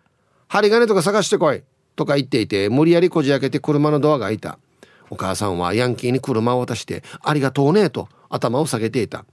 [0.49, 1.63] 針金とか探してこい」
[1.99, 4.59] とか言っていて無理やりこじ開けて車のドアが開いた。
[5.11, 9.25] お母さんはヤンキーに車を渡して「ありがとうね」と頭を下げていた。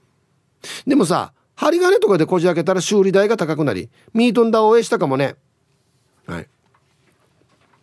[0.88, 5.36] でもさ針金とかでこじ開けたら修理代が高くなりミートンダーを応援したかもね。
[6.26, 6.48] はい。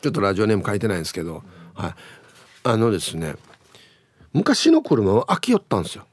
[0.00, 1.44] ちょっとラジオネーム書いてないんですけど
[1.74, 1.94] はい。
[2.64, 3.36] あのですね
[4.32, 6.06] 昔の車を開きよったんですよ。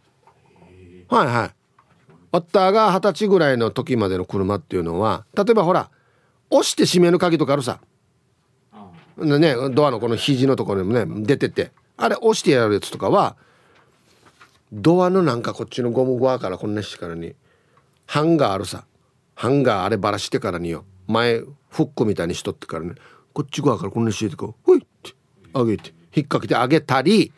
[1.08, 1.52] はいはい。
[2.34, 5.90] オッターが二十歳ぐらいの時までの車っていうのは例えばほら
[6.52, 7.80] 押して閉める鍵とかあるさ。
[9.26, 11.72] ねドアのこの肘のところにもね出てて。
[11.98, 13.36] あれ押してやるやつとかは
[14.72, 17.36] ドアのなんかこっちのゴム側からこんなしてからに
[18.06, 18.86] ハンガーあるさ。
[19.36, 20.86] ハンガーあればらしてからによ。
[21.08, 22.94] 前フックみたいにしとってからね
[23.34, 25.14] こっち側からこんなしてこうほいって
[25.54, 27.34] 上げて引っ掛けて上げたり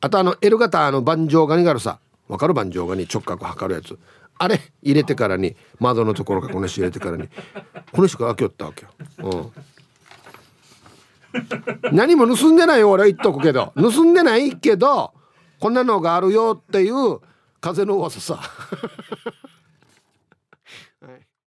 [0.00, 1.98] あとあの L 型の盤上ガニがあるさ。
[2.28, 3.08] わかる盤上ガニ？
[3.12, 3.98] 直角測るやつ。
[4.38, 7.28] あれ入れてからに窓のところからこの人入れてからに。
[7.90, 9.52] この人が開けよったわけよ、うん、
[11.92, 13.72] 何も盗んでないよ俺は言っとくけど。
[13.76, 15.12] 盗んでないけど
[15.60, 17.20] こんなのがあるよっていう
[17.60, 18.40] 風の噂さ。